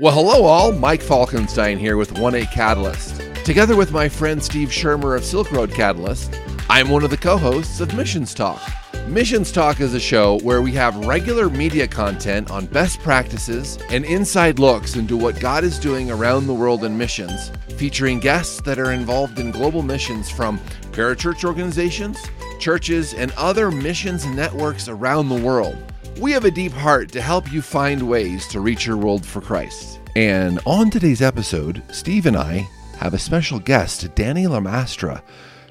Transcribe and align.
Well, 0.00 0.12
hello, 0.12 0.42
all. 0.42 0.72
Mike 0.72 1.02
Falkenstein 1.02 1.78
here 1.78 1.96
with 1.96 2.18
1 2.18 2.34
8 2.34 2.50
Catalyst. 2.50 3.22
Together 3.44 3.76
with 3.76 3.92
my 3.92 4.08
friend 4.08 4.42
Steve 4.42 4.70
Shermer 4.70 5.16
of 5.16 5.24
Silk 5.24 5.52
Road 5.52 5.70
Catalyst, 5.70 6.36
I'm 6.68 6.88
one 6.88 7.04
of 7.04 7.10
the 7.10 7.16
co 7.16 7.36
hosts 7.38 7.78
of 7.78 7.94
Missions 7.94 8.34
Talk. 8.34 8.60
Missions 9.06 9.52
Talk 9.52 9.78
is 9.78 9.94
a 9.94 10.00
show 10.00 10.40
where 10.40 10.62
we 10.62 10.72
have 10.72 11.06
regular 11.06 11.48
media 11.48 11.86
content 11.86 12.50
on 12.50 12.66
best 12.66 12.98
practices 13.02 13.78
and 13.88 14.04
inside 14.04 14.58
looks 14.58 14.96
into 14.96 15.16
what 15.16 15.38
God 15.38 15.62
is 15.62 15.78
doing 15.78 16.10
around 16.10 16.48
the 16.48 16.54
world 16.54 16.82
in 16.82 16.98
missions, 16.98 17.52
featuring 17.76 18.18
guests 18.18 18.60
that 18.62 18.80
are 18.80 18.90
involved 18.90 19.38
in 19.38 19.52
global 19.52 19.82
missions 19.82 20.28
from 20.28 20.58
parachurch 20.90 21.44
organizations, 21.44 22.18
churches, 22.64 23.12
and 23.12 23.30
other 23.32 23.70
missions 23.70 24.24
networks 24.24 24.88
around 24.88 25.28
the 25.28 25.34
world. 25.34 25.76
We 26.18 26.32
have 26.32 26.46
a 26.46 26.50
deep 26.50 26.72
heart 26.72 27.12
to 27.12 27.20
help 27.20 27.52
you 27.52 27.60
find 27.60 28.08
ways 28.08 28.48
to 28.48 28.60
reach 28.60 28.86
your 28.86 28.96
world 28.96 29.26
for 29.26 29.42
Christ. 29.42 30.00
And 30.16 30.58
on 30.64 30.88
today's 30.88 31.20
episode, 31.20 31.82
Steve 31.92 32.24
and 32.24 32.38
I 32.38 32.66
have 32.96 33.12
a 33.12 33.18
special 33.18 33.58
guest, 33.58 34.14
Danny 34.14 34.44
Lamastra, 34.44 35.20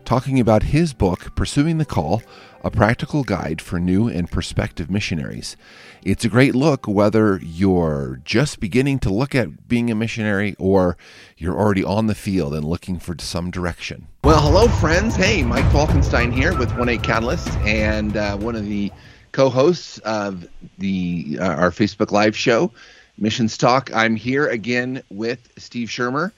talking 0.05 0.39
about 0.39 0.63
his 0.63 0.93
book, 0.93 1.35
Pursuing 1.35 1.77
the 1.77 1.85
Call 1.85 2.21
A 2.63 2.69
Practical 2.69 3.23
Guide 3.23 3.61
for 3.61 3.79
New 3.79 4.07
and 4.07 4.29
Prospective 4.29 4.89
Missionaries. 4.89 5.55
It's 6.03 6.25
a 6.25 6.29
great 6.29 6.53
look 6.53 6.87
whether 6.87 7.39
you're 7.43 8.19
just 8.23 8.59
beginning 8.59 8.99
to 8.99 9.09
look 9.09 9.33
at 9.33 9.67
being 9.67 9.89
a 9.89 9.95
missionary 9.95 10.55
or 10.59 10.97
you're 11.37 11.57
already 11.57 11.83
on 11.83 12.07
the 12.07 12.15
field 12.15 12.53
and 12.53 12.65
looking 12.65 12.99
for 12.99 13.15
some 13.19 13.51
direction. 13.51 14.07
Well, 14.23 14.41
hello, 14.41 14.67
friends. 14.67 15.15
Hey, 15.15 15.43
Mike 15.43 15.65
Falkenstein 15.65 16.31
here 16.31 16.57
with 16.57 16.71
1 16.77 16.89
8 16.89 17.03
Catalyst 17.03 17.49
and 17.59 18.17
uh, 18.17 18.37
one 18.37 18.55
of 18.55 18.65
the 18.65 18.91
co-hosts 19.31 19.97
of 19.99 20.47
the 20.77 21.37
uh, 21.39 21.45
our 21.45 21.71
Facebook 21.71 22.11
Live 22.11 22.35
show, 22.35 22.71
Missions 23.17 23.57
Talk. 23.57 23.93
I'm 23.93 24.15
here 24.15 24.47
again 24.47 25.03
with 25.09 25.51
Steve 25.57 25.89
Shermer, 25.89 26.31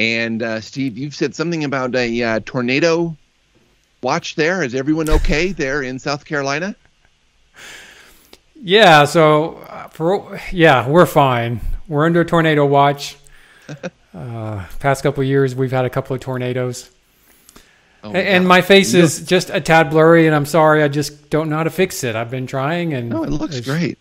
and 0.00 0.42
uh, 0.42 0.62
Steve, 0.62 0.96
you've 0.96 1.14
said 1.14 1.34
something 1.34 1.62
about 1.62 1.94
a 1.94 2.22
uh, 2.22 2.40
tornado 2.46 3.14
watch. 4.02 4.34
There 4.34 4.62
is 4.62 4.74
everyone 4.74 5.10
okay 5.10 5.52
there 5.52 5.82
in 5.82 5.98
South 5.98 6.24
Carolina? 6.24 6.74
Yeah. 8.54 9.04
So 9.04 9.56
uh, 9.68 9.88
for 9.88 10.40
yeah, 10.52 10.88
we're 10.88 11.04
fine. 11.04 11.60
We're 11.86 12.06
under 12.06 12.22
a 12.22 12.24
tornado 12.24 12.66
watch. 12.66 13.16
Uh, 14.12 14.66
past 14.80 15.04
couple 15.04 15.22
of 15.22 15.28
years, 15.28 15.54
we've 15.54 15.70
had 15.70 15.84
a 15.84 15.88
couple 15.88 16.16
of 16.16 16.20
tornadoes. 16.20 16.90
Oh, 18.02 18.10
and 18.10 18.44
my 18.44 18.60
face 18.60 18.92
is 18.92 19.24
just 19.24 19.50
a 19.50 19.60
tad 19.60 19.90
blurry, 19.90 20.26
and 20.26 20.34
I'm 20.34 20.46
sorry. 20.46 20.82
I 20.82 20.88
just 20.88 21.30
don't 21.30 21.48
know 21.48 21.58
how 21.58 21.62
to 21.62 21.70
fix 21.70 22.02
it. 22.02 22.16
I've 22.16 22.28
been 22.28 22.48
trying, 22.48 22.92
and 22.92 23.08
no, 23.08 23.22
it 23.22 23.30
looks 23.30 23.60
great. 23.60 24.00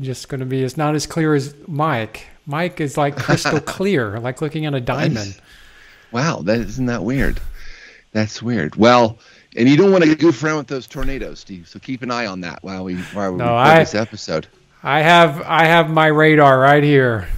Just 0.00 0.28
going 0.28 0.40
to 0.40 0.44
be. 0.44 0.64
It's 0.64 0.76
not 0.76 0.96
as 0.96 1.06
clear 1.06 1.36
as 1.36 1.54
Mike. 1.68 2.26
Mike 2.46 2.80
is 2.80 2.96
like 2.96 3.16
crystal 3.16 3.60
clear, 3.76 4.18
like 4.20 4.40
looking 4.40 4.66
at 4.66 4.74
a 4.74 4.80
diamond. 4.80 5.40
Wow, 6.12 6.42
that 6.42 6.58
isn't 6.60 6.86
that 6.86 7.02
weird. 7.02 7.40
That's 8.12 8.42
weird. 8.42 8.76
Well, 8.76 9.18
and 9.56 9.68
you 9.68 9.76
don't 9.76 9.90
want 9.90 10.04
to 10.04 10.14
goof 10.14 10.42
around 10.42 10.58
with 10.58 10.66
those 10.68 10.86
tornadoes, 10.86 11.40
Steve. 11.40 11.68
So 11.68 11.78
keep 11.78 12.02
an 12.02 12.10
eye 12.10 12.26
on 12.26 12.40
that 12.42 12.62
while 12.62 12.84
we 12.84 12.96
while 12.96 13.32
we 13.32 13.38
no, 13.38 13.54
I, 13.54 13.80
this 13.80 13.94
episode. 13.94 14.46
I 14.82 15.00
have 15.00 15.42
I 15.42 15.64
have 15.64 15.90
my 15.90 16.06
radar 16.06 16.58
right 16.58 16.82
here. 16.82 17.28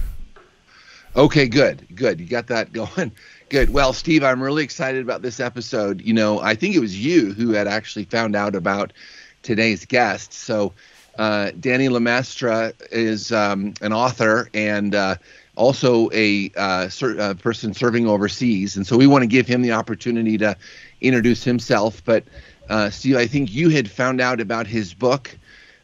Okay, 1.15 1.47
good, 1.47 1.87
good. 1.95 2.19
You 2.19 2.27
got 2.27 2.47
that 2.47 2.71
going. 2.73 3.11
Good. 3.49 3.69
Well, 3.69 3.93
Steve, 3.93 4.23
I'm 4.23 4.41
really 4.43 4.63
excited 4.63 5.01
about 5.01 5.21
this 5.21 5.39
episode. 5.39 6.01
You 6.01 6.13
know, 6.13 6.39
I 6.39 6.53
think 6.53 6.75
it 6.75 6.79
was 6.79 6.97
you 7.03 7.33
who 7.33 7.51
had 7.51 7.67
actually 7.67 8.05
found 8.05 8.35
out 8.35 8.55
about 8.55 8.93
today's 9.41 9.85
guest. 9.85 10.33
So, 10.33 10.73
uh, 11.17 11.51
Danny 11.59 11.87
Lamastra 11.87 12.73
is 12.91 13.31
um, 13.31 13.73
an 13.81 13.91
author 13.91 14.49
and 14.53 14.93
uh, 14.93 15.15
also 15.55 16.09
a 16.13 16.51
uh, 16.55 16.89
ser- 16.89 17.19
uh, 17.19 17.33
person 17.33 17.73
serving 17.73 18.07
overseas. 18.07 18.77
And 18.77 18.85
so 18.85 18.97
we 18.97 19.07
want 19.07 19.23
to 19.23 19.27
give 19.27 19.47
him 19.47 19.61
the 19.61 19.71
opportunity 19.71 20.37
to 20.37 20.55
introduce 21.01 21.43
himself. 21.43 22.03
But, 22.05 22.23
uh, 22.69 22.89
Steve, 22.89 23.17
I 23.17 23.27
think 23.27 23.51
you 23.51 23.69
had 23.69 23.89
found 23.89 24.21
out 24.21 24.39
about 24.39 24.67
his 24.67 24.93
book, 24.93 25.35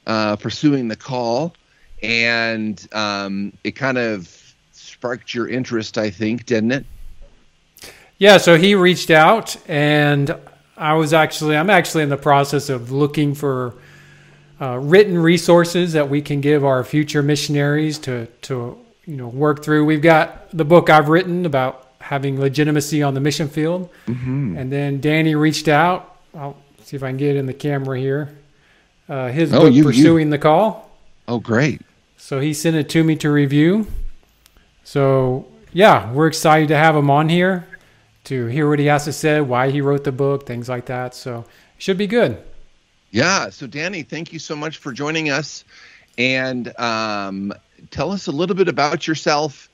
uh, 0.06 0.36
Pursuing 0.36 0.88
the 0.88 0.96
Call, 0.96 1.56
and 2.02 2.86
um, 2.94 3.54
it 3.64 3.72
kind 3.72 3.98
of 3.98 4.28
sparked 4.72 5.34
your 5.34 5.48
interest, 5.48 5.98
I 5.98 6.10
think, 6.10 6.46
didn't 6.46 6.72
it? 6.72 6.86
Yeah, 8.20 8.38
so 8.38 8.58
he 8.58 8.76
reached 8.76 9.10
out, 9.10 9.58
and 9.68 10.36
I 10.78 10.94
was 10.94 11.14
actually 11.14 11.58
I'm 11.58 11.70
actually 11.70 12.04
in 12.04 12.10
the 12.10 12.18
process 12.18 12.70
of 12.70 12.92
looking 12.92 13.34
for 13.34 13.74
uh, 14.64 14.78
written 14.78 15.18
resources 15.18 15.92
that 15.92 16.10
we 16.10 16.22
can 16.22 16.40
give 16.40 16.64
our 16.64 16.84
future 16.86 17.22
missionaries 17.22 18.00
to 18.00 18.28
to 18.42 18.78
you 19.06 19.18
know 19.18 19.28
work 19.28 19.62
through. 19.62 19.84
We've 19.84 20.02
got 20.02 20.50
the 20.52 20.64
book 20.64 20.90
I've 20.90 21.10
written 21.10 21.46
about 21.46 21.90
having 22.00 22.40
legitimacy 22.40 23.04
on 23.04 23.14
the 23.14 23.20
mission 23.20 23.50
field, 23.50 23.90
mm-hmm. 24.08 24.56
and 24.58 24.72
then 24.72 25.02
Danny 25.02 25.36
reached 25.36 25.68
out. 25.68 26.18
I'll 26.34 26.56
see 26.82 26.96
if 26.96 27.04
I 27.04 27.10
can 27.10 27.18
get 27.18 27.36
in 27.36 27.46
the 27.46 27.54
camera 27.54 28.00
here. 28.00 28.38
Uh, 29.10 29.28
his 29.28 29.54
oh, 29.54 29.62
book 29.62 29.74
you, 29.74 29.84
"Pursuing 29.84 30.28
you. 30.28 30.32
the 30.32 30.38
Call." 30.38 30.90
Oh, 31.28 31.40
great! 31.40 31.82
So 32.16 32.40
he 32.40 32.54
sent 32.54 32.78
it 32.78 32.88
to 32.90 33.04
me 33.04 33.18
to 33.18 33.30
review. 33.30 33.88
So 34.86 35.46
yeah, 35.74 36.10
we're 36.14 36.28
excited 36.28 36.70
to 36.70 36.78
have 36.78 36.96
him 36.96 37.10
on 37.10 37.28
here 37.28 37.68
to 38.26 38.46
hear 38.46 38.70
what 38.70 38.80
he 38.80 38.86
has 38.86 39.04
to 39.06 39.12
say, 39.12 39.42
why 39.42 39.72
he 39.72 39.82
wrote 39.82 40.06
the 40.06 40.14
book, 40.14 40.46
things 40.46 40.70
like 40.70 40.86
that. 40.86 41.16
So 41.16 41.40
it 41.40 41.82
should 41.84 41.98
be 41.98 42.08
good. 42.08 42.42
Yeah. 43.14 43.52
So 43.52 43.68
Danny, 43.68 44.02
thank 44.02 44.34
you 44.34 44.40
so 44.40 44.56
much 44.56 44.78
for 44.78 44.92
joining 44.92 45.30
us, 45.30 45.64
and 46.18 46.76
um, 46.80 47.54
tell 47.92 48.12
us 48.12 48.26
a 48.26 48.32
little 48.32 48.56
bit 48.56 48.68
about 48.68 49.08
yourself, 49.08 49.70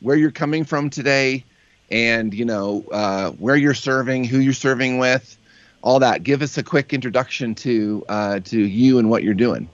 where 0.00 0.16
you're 0.16 0.30
coming 0.30 0.64
from 0.64 0.90
today, 0.90 1.44
and 1.90 2.32
you 2.32 2.44
know 2.44 2.84
uh, 2.92 3.32
where 3.32 3.56
you're 3.56 3.74
serving, 3.74 4.22
who 4.22 4.38
you're 4.38 4.52
serving 4.52 4.98
with, 4.98 5.36
all 5.82 5.98
that. 5.98 6.22
Give 6.22 6.40
us 6.40 6.56
a 6.56 6.62
quick 6.62 6.92
introduction 6.92 7.56
to 7.56 8.04
uh, 8.08 8.40
to 8.44 8.60
you 8.60 9.00
and 9.00 9.10
what 9.10 9.24
you're 9.24 9.34
doing. 9.34 9.68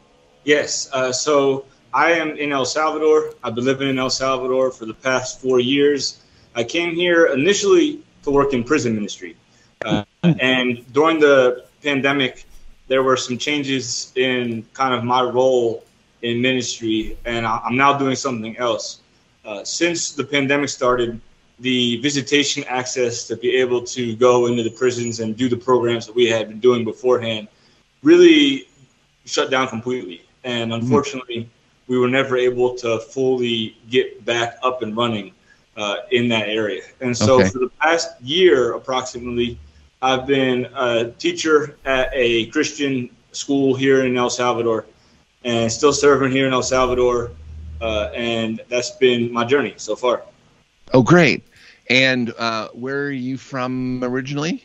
Yes. 0.45 0.89
Uh, 0.91 1.13
so 1.13 1.67
I 1.93 2.13
am 2.13 2.31
in 2.39 2.53
El 2.53 2.65
Salvador. 2.65 3.35
I've 3.45 3.55
been 3.55 3.67
living 3.67 3.91
in 3.91 3.99
El 3.99 4.09
Salvador 4.09 4.71
for 4.71 4.87
the 4.87 4.95
past 4.95 5.43
four 5.43 5.61
years. 5.61 6.23
I 6.55 6.65
came 6.65 6.95
here 6.95 7.27
initially 7.27 8.01
to 8.23 8.31
work 8.31 8.55
in 8.55 8.65
prison 8.65 8.95
ministry. 8.95 9.37
Uh, 9.85 10.05
and 10.23 10.91
during 10.95 11.21
the 11.21 11.67
pandemic, 11.83 12.47
there 12.91 13.05
were 13.05 13.17
some 13.17 13.39
changes 13.39 14.13
in 14.17 14.67
kind 14.75 14.93
of 14.93 15.05
my 15.05 15.23
role 15.23 15.85
in 16.23 16.43
ministry, 16.43 17.17
and 17.25 17.47
I'm 17.47 17.77
now 17.77 17.97
doing 17.97 18.17
something 18.17 18.59
else. 18.59 19.01
Uh, 19.45 19.63
since 19.63 20.11
the 20.11 20.25
pandemic 20.25 20.69
started, 20.69 21.21
the 21.61 21.99
visitation 21.99 22.65
access 22.65 23.29
to 23.29 23.37
be 23.37 23.55
able 23.57 23.81
to 23.85 24.17
go 24.17 24.47
into 24.47 24.65
the 24.65 24.71
prisons 24.71 25.21
and 25.21 25.37
do 25.37 25.49
the 25.49 25.57
programs 25.57 26.05
that 26.07 26.17
we 26.17 26.27
had 26.27 26.49
been 26.49 26.59
doing 26.59 26.85
beforehand 26.85 27.47
really 28.03 28.67
shut 29.25 29.53
down 29.53 29.69
completely. 29.69 30.23
And 30.43 30.73
mm-hmm. 30.73 30.83
unfortunately, 30.83 31.43
mm-hmm. 31.43 31.93
we 31.93 31.97
were 31.97 32.09
never 32.09 32.37
able 32.37 32.75
to 32.79 32.99
fully 32.99 33.77
get 33.89 34.25
back 34.25 34.59
up 34.65 34.83
and 34.83 34.97
running 34.97 35.33
uh, 35.77 35.97
in 36.11 36.29
that 36.31 36.49
area. 36.49 36.83
And 37.01 37.17
so 37.17 37.41
okay. 37.41 37.51
for 37.51 37.61
the 37.61 37.71
past 37.81 38.21
year, 38.21 38.73
approximately, 38.73 39.61
I've 40.03 40.27
been 40.27 40.67
a 40.75 41.11
teacher 41.11 41.77
at 41.85 42.11
a 42.15 42.47
Christian 42.47 43.11
school 43.33 43.75
here 43.75 44.05
in 44.07 44.17
El 44.17 44.31
Salvador 44.31 44.87
and 45.45 45.71
still 45.71 45.93
serving 45.93 46.33
here 46.33 46.47
in 46.47 46.53
El 46.53 46.63
Salvador. 46.63 47.33
Uh, 47.81 48.11
and 48.15 48.61
that's 48.69 48.93
been 48.93 49.33
my 49.33 49.45
journey 49.45 49.75
so 49.77 49.97
far. 49.97 50.23
Oh, 50.93 51.03
great. 51.03 51.45
And 51.89 52.33
uh, 52.39 52.69
where 52.69 53.05
are 53.05 53.11
you 53.11 53.37
from 53.37 54.03
originally? 54.05 54.65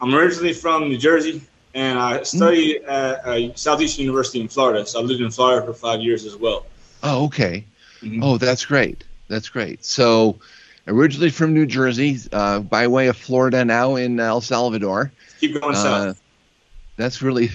I'm 0.00 0.14
originally 0.14 0.52
from 0.52 0.88
New 0.88 0.98
Jersey, 0.98 1.40
and 1.74 1.98
I 1.98 2.22
studied 2.24 2.82
mm. 2.82 2.88
at 2.88 3.24
uh, 3.24 3.54
Southeastern 3.54 4.04
University 4.04 4.40
in 4.40 4.48
Florida. 4.48 4.84
So 4.84 5.00
I 5.00 5.02
lived 5.02 5.20
in 5.20 5.30
Florida 5.30 5.64
for 5.64 5.72
five 5.72 6.00
years 6.00 6.24
as 6.24 6.36
well. 6.36 6.66
Oh, 7.02 7.26
okay. 7.26 7.64
Mm-hmm. 8.00 8.22
Oh, 8.22 8.38
that's 8.38 8.64
great. 8.64 9.04
That's 9.28 9.48
great. 9.48 9.84
So, 9.84 10.38
originally 10.86 11.30
from 11.30 11.54
New 11.54 11.66
Jersey, 11.66 12.18
uh, 12.32 12.60
by 12.60 12.86
way 12.88 13.08
of 13.08 13.16
Florida, 13.16 13.64
now 13.64 13.96
in 13.96 14.18
El 14.18 14.40
Salvador. 14.40 15.12
Keep 15.40 15.60
going 15.60 15.74
uh, 15.74 15.82
south. 15.82 16.22
That's 16.96 17.22
really, 17.22 17.50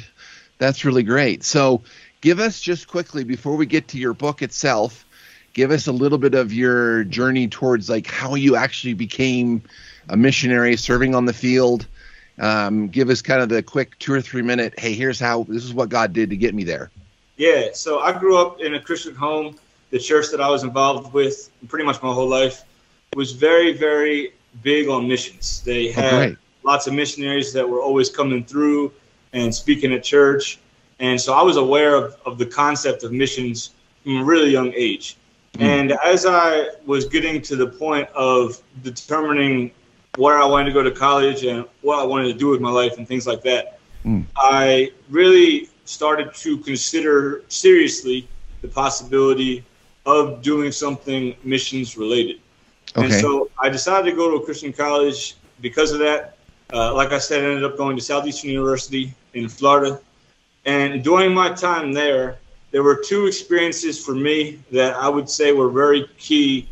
that's 0.58 0.86
really 0.86 1.04
great. 1.04 1.44
So, 1.44 1.84
give 2.22 2.40
us 2.40 2.60
just 2.60 2.88
quickly 2.88 3.24
before 3.24 3.56
we 3.56 3.66
get 3.66 3.90
to 3.90 3.98
your 3.98 4.14
book 4.14 4.42
itself. 4.42 5.06
Give 5.54 5.72
us 5.72 5.88
a 5.88 5.92
little 5.92 6.18
bit 6.18 6.36
of 6.36 6.54
your 6.54 7.04
journey 7.04 7.48
towards 7.48 7.90
like 7.90 8.08
how 8.08 8.36
you 8.36 8.56
actually 8.56 8.94
became 8.94 9.64
a 10.10 10.16
missionary 10.16 10.76
serving 10.78 11.16
on 11.16 11.26
the 11.26 11.34
field. 11.34 11.88
Um, 12.40 12.90
give 12.90 13.10
us 13.10 13.24
kind 13.24 13.42
of 13.42 13.50
the 13.50 13.64
quick 13.64 13.98
two 13.98 14.14
or 14.14 14.22
three 14.22 14.44
minute. 14.44 14.80
Hey, 14.80 14.94
here's 14.94 15.20
how. 15.20 15.44
This 15.44 15.64
is 15.64 15.74
what 15.74 15.90
God 15.90 16.14
did 16.14 16.30
to 16.30 16.38
get 16.38 16.54
me 16.54 16.64
there. 16.64 16.92
Yeah. 17.38 17.70
So 17.74 18.00
I 18.00 18.18
grew 18.18 18.38
up 18.38 18.60
in 18.62 18.76
a 18.76 18.80
Christian 18.80 19.16
home 19.16 19.58
the 19.90 20.00
church 20.00 20.32
that 20.32 20.42
I 20.42 20.50
was 20.50 20.64
involved 20.64 21.14
with 21.14 21.50
pretty 21.68 21.86
much 21.86 22.02
my 22.04 22.14
whole 22.14 22.28
life 22.28 22.64
was 23.16 23.32
very, 23.32 23.74
very 23.74 24.34
big 24.64 24.90
on 24.90 25.08
missions. 25.08 25.62
They 25.62 25.90
oh, 25.90 25.94
had 25.94 26.32
oh, 26.32 26.36
lots 26.64 26.88
of 26.88 26.94
missionaries 26.94 27.54
that 27.54 27.68
were 27.68 27.82
always 27.82 28.10
coming 28.10 28.44
through 28.44 28.92
and 29.34 29.54
speaking 29.54 29.94
at 29.94 30.04
church. 30.04 30.60
And 31.00 31.20
so 31.20 31.34
I 31.34 31.42
was 31.42 31.58
aware 31.58 31.96
of, 31.96 32.18
of 32.26 32.38
the 32.38 32.46
concept 32.46 33.04
of 33.04 33.12
missions 33.12 33.72
from 34.04 34.18
a 34.18 34.24
really 34.24 34.50
young 34.50 34.74
age. 34.76 35.18
Mm. 35.54 35.62
And 35.62 35.92
as 36.04 36.26
I 36.26 36.70
was 36.86 37.06
getting 37.06 37.42
to 37.44 37.56
the 37.56 37.68
point 37.68 38.10
of 38.10 38.62
determining 38.84 39.72
where 40.18 40.40
I 40.40 40.46
wanted 40.46 40.66
to 40.66 40.74
go 40.74 40.84
to 40.84 40.92
college 40.92 41.44
and 41.44 41.66
what 41.82 42.00
I 42.00 42.04
wanted 42.04 42.28
to 42.34 42.34
do 42.34 42.48
with 42.48 42.62
my 42.62 42.72
life 42.72 42.98
and 42.98 43.08
things 43.08 43.28
like 43.28 43.44
that, 43.44 43.80
mm. 44.06 44.26
I 44.36 44.92
really 45.10 45.70
started 45.86 46.34
to 46.36 46.58
consider 46.60 47.44
seriously 47.48 48.28
the 48.62 48.68
possibility 48.68 49.64
of 50.06 50.42
doing 50.42 50.72
something 50.72 51.36
missions 51.44 51.98
related. 51.98 52.40
Okay. 52.98 53.06
And 53.06 53.14
so 53.14 53.50
I 53.62 53.70
decided 53.70 54.10
to 54.10 54.16
go 54.16 54.32
to 54.32 54.38
a 54.38 54.46
Christian 54.46 54.74
college 54.74 55.36
because 55.62 55.92
of 55.92 56.00
that. 56.00 56.38
Uh, 56.74 56.94
like 56.94 57.12
I 57.12 57.20
said, 57.20 57.44
I 57.44 57.48
ended 57.48 57.64
up 57.64 57.78
going 57.78 57.96
to 57.96 58.02
Southeastern 58.02 58.50
University 58.50 59.14
in 59.34 59.48
Florida. 59.48 60.00
And 60.66 61.04
during 61.04 61.34
my 61.34 61.54
time 61.54 61.94
there, 61.94 62.40
there 62.72 62.84
were 62.84 62.96
two 62.96 63.28
experiences 63.28 64.04
for 64.04 64.16
me 64.16 64.60
that 64.72 64.96
I 64.96 65.08
would 65.08 65.30
say 65.30 65.52
were 65.52 65.70
very 65.70 66.10
key 66.18 66.68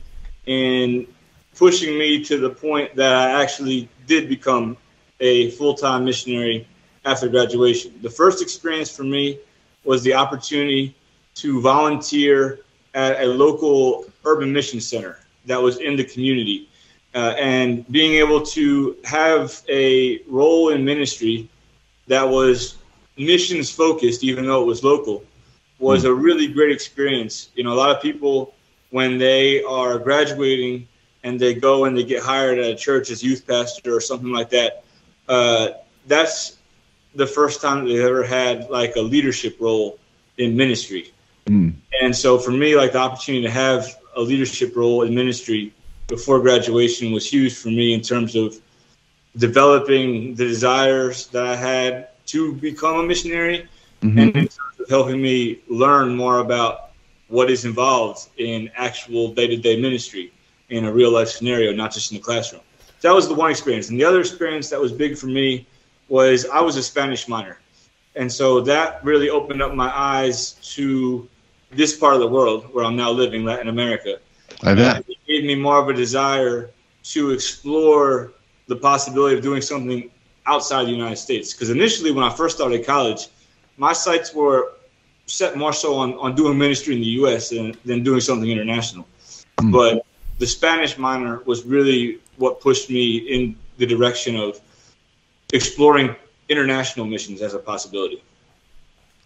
in 0.48 1.08
pushing 1.56 1.98
me 1.98 2.24
to 2.26 2.38
the 2.38 2.50
point 2.50 2.96
that 2.96 3.14
I 3.14 3.42
actually 3.42 3.88
did 4.08 4.28
become 4.28 4.78
a 5.20 5.52
full 5.52 5.76
time 5.76 6.04
missionary 6.04 6.68
after 7.06 7.30
graduation. 7.30 7.94
The 8.02 8.10
first 8.10 8.42
experience 8.42 8.94
for 8.94 9.04
me 9.04 9.40
was 9.84 10.04
the 10.04 10.16
opportunity 10.16 10.96
to 11.36 11.62
volunteer 11.62 12.60
at 12.96 13.22
a 13.22 13.26
local 13.28 14.06
urban 14.26 14.52
mission 14.52 14.82
center 14.82 15.20
that 15.46 15.62
was 15.62 15.78
in 15.78 15.96
the 15.96 16.04
community. 16.04 16.70
Uh, 17.14 17.34
and 17.40 17.88
being 17.92 18.16
able 18.16 18.42
to 18.42 18.98
have 19.06 19.62
a 19.70 20.22
role 20.28 20.70
in 20.70 20.84
ministry 20.84 21.48
that 22.08 22.24
was 22.24 22.78
missions 23.18 23.70
focused, 23.72 24.24
even 24.24 24.46
though 24.46 24.62
it 24.62 24.66
was 24.66 24.84
local, 24.84 25.24
was 25.80 26.04
mm. 26.04 26.10
a 26.10 26.14
really 26.14 26.48
great 26.48 26.72
experience. 26.72 27.50
You 27.56 27.64
know, 27.64 27.74
a 27.74 27.80
lot 27.84 27.96
of 27.96 28.02
people, 28.02 28.54
when 28.90 29.18
they 29.18 29.64
are 29.64 29.98
graduating 29.98 30.88
and 31.24 31.40
they 31.40 31.54
go 31.54 31.86
and 31.86 31.98
they 31.98 32.04
get 32.04 32.22
hired 32.22 32.60
at 32.60 32.66
a 32.66 32.76
church 32.76 33.10
as 33.10 33.24
youth 33.24 33.48
pastor 33.48 33.96
or 33.96 34.02
something 34.02 34.32
like 34.32 34.50
that, 34.50 34.84
uh, 35.30 35.70
that's 36.08 36.58
the 37.16 37.26
first 37.26 37.62
time 37.62 37.86
they've 37.86 38.00
ever 38.00 38.24
had 38.24 38.70
like 38.70 38.96
a 38.98 39.02
leadership 39.02 39.58
role 39.60 39.98
in 40.38 40.56
ministry. 40.56 41.14
Mm. 41.48 41.76
And 42.02 42.16
so 42.16 42.38
for 42.38 42.52
me, 42.52 42.76
like 42.76 42.92
the 42.92 43.00
opportunity 43.00 43.44
to 43.46 43.52
have 43.52 43.96
a 44.16 44.22
leadership 44.22 44.76
role 44.76 45.04
in 45.04 45.14
ministry 45.14 45.74
before 46.08 46.40
graduation 46.40 47.12
was 47.12 47.30
huge 47.30 47.54
for 47.56 47.70
me 47.70 47.94
in 47.94 48.02
terms 48.02 48.36
of 48.36 48.60
developing 49.38 50.36
the 50.36 50.46
desires 50.46 51.28
that 51.28 51.46
I 51.46 51.56
had 51.56 52.10
to 52.28 52.54
become 52.54 53.00
a 53.00 53.04
missionary 53.04 53.68
mm-hmm. 54.02 54.18
and 54.18 54.36
in 54.36 54.48
terms 54.48 54.80
of 54.80 54.90
helping 54.90 55.22
me 55.22 55.60
learn 55.68 56.16
more 56.16 56.40
about 56.40 56.92
what 57.28 57.50
is 57.50 57.66
involved 57.66 58.30
in 58.38 58.70
actual 58.76 59.34
day-to-day 59.34 59.82
ministry 59.82 60.32
in 60.70 60.86
a 60.86 60.92
real 60.92 61.12
life 61.12 61.30
scenario, 61.30 61.74
not 61.74 61.92
just 61.92 62.12
in 62.12 62.18
the 62.18 62.24
classroom. 62.24 62.62
That 63.02 63.14
was 63.14 63.28
the 63.28 63.34
one 63.34 63.52
experience. 63.52 63.90
And 63.90 64.00
the 64.00 64.06
other 64.06 64.20
experience 64.20 64.70
that 64.70 64.80
was 64.80 64.92
big 64.92 65.18
for 65.18 65.28
me 65.28 65.68
was 66.08 66.46
I 66.48 66.62
was 66.62 66.78
a 66.78 66.84
Spanish 66.84 67.28
minor. 67.28 67.60
And 68.16 68.32
so 68.32 68.62
that 68.62 69.04
really 69.04 69.30
opened 69.30 69.62
up 69.62 69.74
my 69.74 69.92
eyes 69.96 70.54
to 70.76 71.28
this 71.76 71.96
part 71.96 72.14
of 72.14 72.20
the 72.20 72.28
world 72.28 72.66
where 72.74 72.86
I'm 72.86 72.96
now 72.96 73.12
living, 73.12 73.44
Latin 73.44 73.68
America. 73.68 74.20
I 74.64 74.74
bet. 74.74 75.04
it 75.08 75.18
gave 75.28 75.44
me 75.44 75.56
more 75.56 75.80
of 75.80 75.90
a 75.90 75.94
desire 75.94 76.72
to 77.04 77.32
explore 77.32 78.32
the 78.68 78.76
possibility 78.76 79.36
of 79.36 79.44
doing 79.44 79.62
something 79.62 80.10
outside 80.46 80.86
the 80.86 80.92
United 80.92 81.18
States. 81.18 81.54
Because 81.54 81.70
initially, 81.70 82.12
when 82.12 82.24
I 82.24 82.30
first 82.34 82.56
started 82.56 82.86
college, 82.86 83.28
my 83.78 83.94
sights 83.94 84.34
were 84.34 84.74
set 85.28 85.58
more 85.58 85.74
so 85.74 85.96
on, 85.96 86.14
on 86.16 86.36
doing 86.36 86.58
ministry 86.58 86.96
in 86.96 87.02
the 87.02 87.08
U.S. 87.22 87.50
than, 87.50 87.76
than 87.84 88.04
doing 88.04 88.22
something 88.22 88.50
international. 88.50 89.06
Mm. 89.58 89.72
But 89.72 90.06
the 90.40 90.48
Spanish 90.48 90.98
minor 90.98 91.42
was 91.46 91.66
really 91.66 92.20
what 92.38 92.62
pushed 92.62 92.90
me 92.90 93.18
in 93.18 93.56
the 93.78 93.86
direction 93.86 94.36
of 94.36 94.60
exploring 95.54 96.16
international 96.50 97.06
missions 97.06 97.42
as 97.42 97.54
a 97.54 97.60
possibility. 97.60 98.24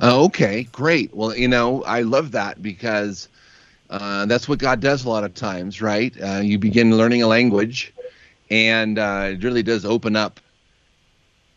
Oh, 0.01 0.25
okay, 0.25 0.63
great. 0.71 1.13
Well, 1.13 1.35
you 1.35 1.47
know, 1.47 1.83
I 1.83 2.01
love 2.01 2.31
that 2.31 2.61
because 2.61 3.27
uh, 3.89 4.25
that's 4.27 4.47
what 4.47 4.59
God 4.59 4.79
does 4.79 5.03
a 5.03 5.09
lot 5.09 5.25
of 5.25 5.33
times, 5.33 5.81
right? 5.81 6.13
Uh, 6.21 6.39
you 6.39 6.57
begin 6.57 6.95
learning 6.95 7.21
a 7.21 7.27
language, 7.27 7.93
and 8.49 8.97
uh, 8.97 9.31
it 9.31 9.43
really 9.43 9.63
does 9.63 9.83
open 9.83 10.15
up, 10.15 10.39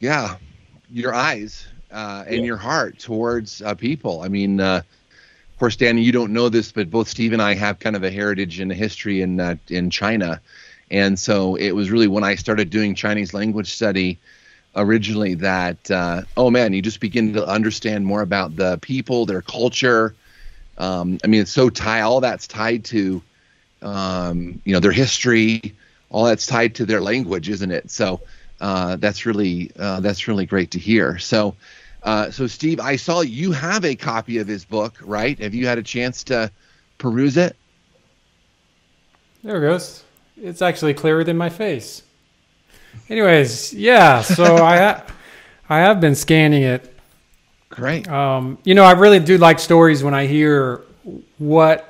yeah, 0.00 0.36
your 0.90 1.14
eyes 1.14 1.68
uh, 1.92 2.24
and 2.26 2.38
yeah. 2.38 2.42
your 2.42 2.56
heart 2.56 2.98
towards 2.98 3.62
uh, 3.62 3.76
people. 3.76 4.22
I 4.22 4.28
mean, 4.28 4.60
uh, 4.60 4.82
of 5.52 5.58
course, 5.60 5.76
Danny, 5.76 6.02
you 6.02 6.10
don't 6.10 6.32
know 6.32 6.48
this, 6.48 6.72
but 6.72 6.90
both 6.90 7.08
Steve 7.08 7.32
and 7.32 7.42
I 7.42 7.54
have 7.54 7.78
kind 7.78 7.94
of 7.94 8.02
a 8.02 8.10
heritage 8.10 8.58
and 8.58 8.72
a 8.72 8.74
history 8.74 9.22
in 9.22 9.60
in 9.68 9.88
China, 9.90 10.40
and 10.90 11.16
so 11.16 11.54
it 11.54 11.70
was 11.70 11.92
really 11.92 12.08
when 12.08 12.24
I 12.24 12.34
started 12.34 12.70
doing 12.70 12.96
Chinese 12.96 13.32
language 13.32 13.72
study 13.72 14.18
originally 14.76 15.34
that 15.34 15.90
uh, 15.90 16.22
oh 16.36 16.50
man, 16.50 16.72
you 16.72 16.82
just 16.82 17.00
begin 17.00 17.32
to 17.34 17.46
understand 17.46 18.06
more 18.06 18.22
about 18.22 18.56
the 18.56 18.78
people, 18.78 19.26
their 19.26 19.42
culture. 19.42 20.14
Um, 20.78 21.18
I 21.22 21.26
mean, 21.26 21.42
it's 21.42 21.50
so 21.50 21.68
tied. 21.68 22.02
All 22.02 22.20
that's 22.20 22.46
tied 22.46 22.84
to 22.86 23.22
um, 23.82 24.60
you 24.64 24.72
know 24.72 24.80
their 24.80 24.92
history. 24.92 25.74
All 26.10 26.24
that's 26.24 26.46
tied 26.46 26.74
to 26.76 26.84
their 26.84 27.00
language, 27.00 27.48
isn't 27.48 27.70
it? 27.70 27.90
So 27.90 28.20
uh, 28.60 28.96
that's 28.96 29.26
really 29.26 29.70
uh, 29.78 30.00
that's 30.00 30.28
really 30.28 30.46
great 30.46 30.70
to 30.72 30.78
hear. 30.78 31.18
So. 31.18 31.54
Uh, 32.04 32.32
so 32.32 32.48
Steve, 32.48 32.80
I 32.80 32.96
saw 32.96 33.20
you 33.20 33.52
have 33.52 33.84
a 33.84 33.94
copy 33.94 34.38
of 34.38 34.48
his 34.48 34.64
book, 34.64 34.98
right? 35.02 35.38
Have 35.38 35.54
you 35.54 35.68
had 35.68 35.78
a 35.78 35.84
chance 35.84 36.24
to 36.24 36.50
peruse 36.98 37.36
it? 37.36 37.54
There 39.44 39.56
it 39.56 39.60
goes. 39.60 40.02
It's 40.36 40.60
actually 40.60 40.94
clearer 40.94 41.22
than 41.22 41.36
my 41.36 41.48
face. 41.48 42.02
Anyways, 43.08 43.74
yeah. 43.74 44.22
So 44.22 44.56
I 44.64 44.76
ha- 44.78 45.04
I 45.68 45.80
have 45.80 46.00
been 46.00 46.14
scanning 46.14 46.62
it. 46.62 46.88
Great. 47.70 48.06
Um, 48.08 48.58
you 48.64 48.74
know, 48.74 48.84
I 48.84 48.92
really 48.92 49.20
do 49.20 49.38
like 49.38 49.58
stories 49.58 50.02
when 50.02 50.14
I 50.14 50.26
hear 50.26 50.82
what 51.38 51.88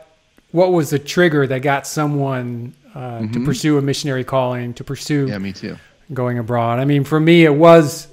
what 0.53 0.73
was 0.73 0.91
the 0.91 0.99
trigger 0.99 1.47
that 1.47 1.61
got 1.61 1.87
someone 1.87 2.75
uh, 2.95 2.99
mm-hmm. 2.99 3.33
to 3.33 3.45
pursue 3.45 3.79
a 3.79 3.83
missionary 3.83 4.25
calling, 4.25 4.75
to 4.75 4.85
pursue 4.85 5.27
yeah, 5.29 5.39
me 5.39 5.53
too, 5.53 5.77
going 6.13 6.39
abroad. 6.39 6.79
I 6.79 6.85
mean, 6.85 7.05
for 7.05 7.19
me, 7.19 7.45
it 7.45 7.55
was 7.55 8.07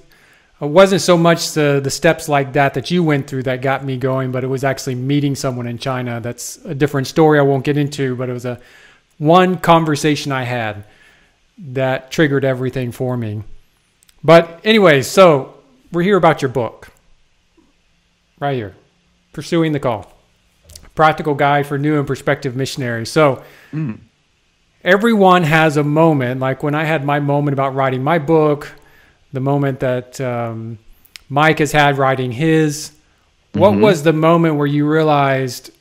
it 0.62 0.66
wasn't 0.68 1.02
so 1.02 1.18
much 1.18 1.52
the 1.54 1.80
the 1.84 1.92
steps 1.92 2.28
like 2.28 2.54
that 2.54 2.74
that 2.74 2.90
you 2.90 3.04
went 3.04 3.28
through 3.28 3.44
that 3.44 3.62
got 3.62 3.84
me 3.84 3.98
going, 3.98 4.32
but 4.32 4.44
it 4.44 4.48
was 4.48 4.64
actually 4.64 4.96
meeting 4.96 5.36
someone 5.36 5.68
in 5.68 5.78
China. 5.78 6.20
That's 6.20 6.58
a 6.66 6.74
different 6.74 7.08
story 7.08 7.40
I 7.40 7.44
won't 7.44 7.64
get 7.64 7.78
into, 7.78 8.16
but 8.16 8.30
it 8.30 8.34
was 8.34 8.46
a 8.46 8.60
one 9.18 9.58
conversation 9.58 10.32
I 10.32 10.44
had 10.44 10.86
that 11.60 12.12
triggered 12.12 12.46
everything 12.46 12.92
for 12.92 13.18
me. 13.18 13.44
But, 14.24 14.62
anyways, 14.64 15.08
so 15.08 15.56
we're 15.92 16.04
here 16.04 16.18
about 16.18 16.42
your 16.42 16.50
book. 16.50 16.90
Right 18.40 18.56
here 18.56 18.76
Pursuing 19.34 19.74
the 19.74 19.80
Call 19.80 20.12
Practical 20.96 21.36
Guide 21.36 21.68
for 21.68 21.78
New 21.78 21.98
and 21.98 22.08
Prospective 22.08 22.56
Missionaries. 22.56 23.12
So, 23.12 23.44
mm. 23.72 24.00
everyone 24.84 25.44
has 25.44 25.78
a 25.78 25.84
moment, 25.84 26.40
like 26.40 26.64
when 26.64 26.76
I 26.76 26.86
had 26.86 27.04
my 27.04 27.20
moment 27.20 27.54
about 27.54 27.76
writing 27.76 28.04
my 28.04 28.20
book, 28.20 28.74
the 29.34 29.40
moment 29.40 29.82
that 29.82 30.20
um, 30.22 30.80
Mike 31.30 31.60
has 31.60 31.72
had 31.72 31.98
writing 31.98 32.32
his. 32.32 32.92
What 33.54 33.72
mm-hmm. 33.72 33.82
was 33.82 34.04
the 34.04 34.14
moment 34.14 34.56
where 34.56 34.68
you 34.68 34.88
realized, 34.88 35.72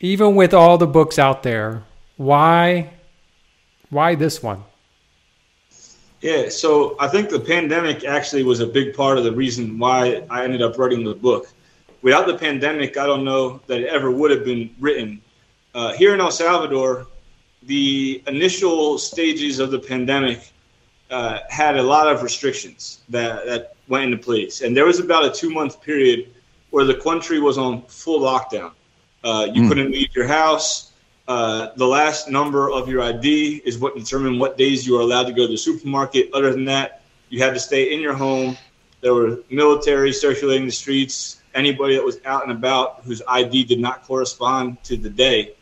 even 0.00 0.34
with 0.34 0.54
all 0.54 0.78
the 0.78 0.86
books 0.86 1.18
out 1.18 1.42
there, 1.42 1.84
why, 2.16 2.90
why 3.90 4.14
this 4.14 4.42
one? 4.42 4.64
Yeah, 6.22 6.50
so 6.50 6.94
I 7.00 7.08
think 7.08 7.30
the 7.30 7.40
pandemic 7.40 8.04
actually 8.04 8.44
was 8.44 8.60
a 8.60 8.66
big 8.66 8.94
part 8.94 9.18
of 9.18 9.24
the 9.24 9.32
reason 9.32 9.76
why 9.76 10.22
I 10.30 10.44
ended 10.44 10.62
up 10.62 10.78
writing 10.78 11.02
the 11.02 11.14
book. 11.14 11.48
Without 12.02 12.28
the 12.28 12.38
pandemic, 12.38 12.96
I 12.96 13.06
don't 13.06 13.24
know 13.24 13.60
that 13.66 13.80
it 13.80 13.88
ever 13.88 14.08
would 14.08 14.30
have 14.30 14.44
been 14.44 14.72
written. 14.78 15.20
Uh, 15.74 15.92
here 15.94 16.14
in 16.14 16.20
El 16.20 16.30
Salvador, 16.30 17.08
the 17.64 18.22
initial 18.28 18.98
stages 18.98 19.58
of 19.58 19.72
the 19.72 19.80
pandemic 19.80 20.52
uh, 21.10 21.40
had 21.50 21.76
a 21.76 21.82
lot 21.82 22.06
of 22.06 22.22
restrictions 22.22 23.00
that, 23.08 23.44
that 23.46 23.74
went 23.88 24.04
into 24.04 24.16
place. 24.16 24.60
And 24.60 24.76
there 24.76 24.86
was 24.86 25.00
about 25.00 25.24
a 25.24 25.30
two 25.30 25.50
month 25.50 25.82
period 25.82 26.28
where 26.70 26.84
the 26.84 26.94
country 26.94 27.40
was 27.40 27.58
on 27.58 27.82
full 27.82 28.20
lockdown. 28.20 28.70
Uh, 29.24 29.48
you 29.52 29.62
mm. 29.62 29.68
couldn't 29.68 29.90
leave 29.90 30.14
your 30.14 30.28
house. 30.28 30.91
Uh, 31.28 31.68
the 31.76 31.86
last 31.86 32.28
number 32.28 32.70
of 32.70 32.88
your 32.88 33.02
ID 33.02 33.62
is 33.64 33.78
what 33.78 33.96
determined 33.96 34.40
what 34.40 34.58
days 34.58 34.86
you 34.86 34.96
are 34.98 35.00
allowed 35.00 35.24
to 35.24 35.32
go 35.32 35.46
to 35.46 35.52
the 35.52 35.56
supermarket. 35.56 36.30
Other 36.34 36.52
than 36.52 36.64
that, 36.64 37.02
you 37.28 37.40
had 37.42 37.54
to 37.54 37.60
stay 37.60 37.94
in 37.94 38.00
your 38.00 38.14
home. 38.14 38.56
There 39.00 39.14
were 39.14 39.38
military 39.50 40.12
circulating 40.12 40.66
the 40.66 40.72
streets. 40.72 41.40
Anybody 41.54 41.94
that 41.96 42.04
was 42.04 42.18
out 42.24 42.42
and 42.42 42.52
about 42.52 43.02
whose 43.04 43.22
ID 43.28 43.64
did 43.64 43.78
not 43.78 44.02
correspond 44.04 44.82
to 44.84 44.96
the 44.96 45.10
day 45.10 45.54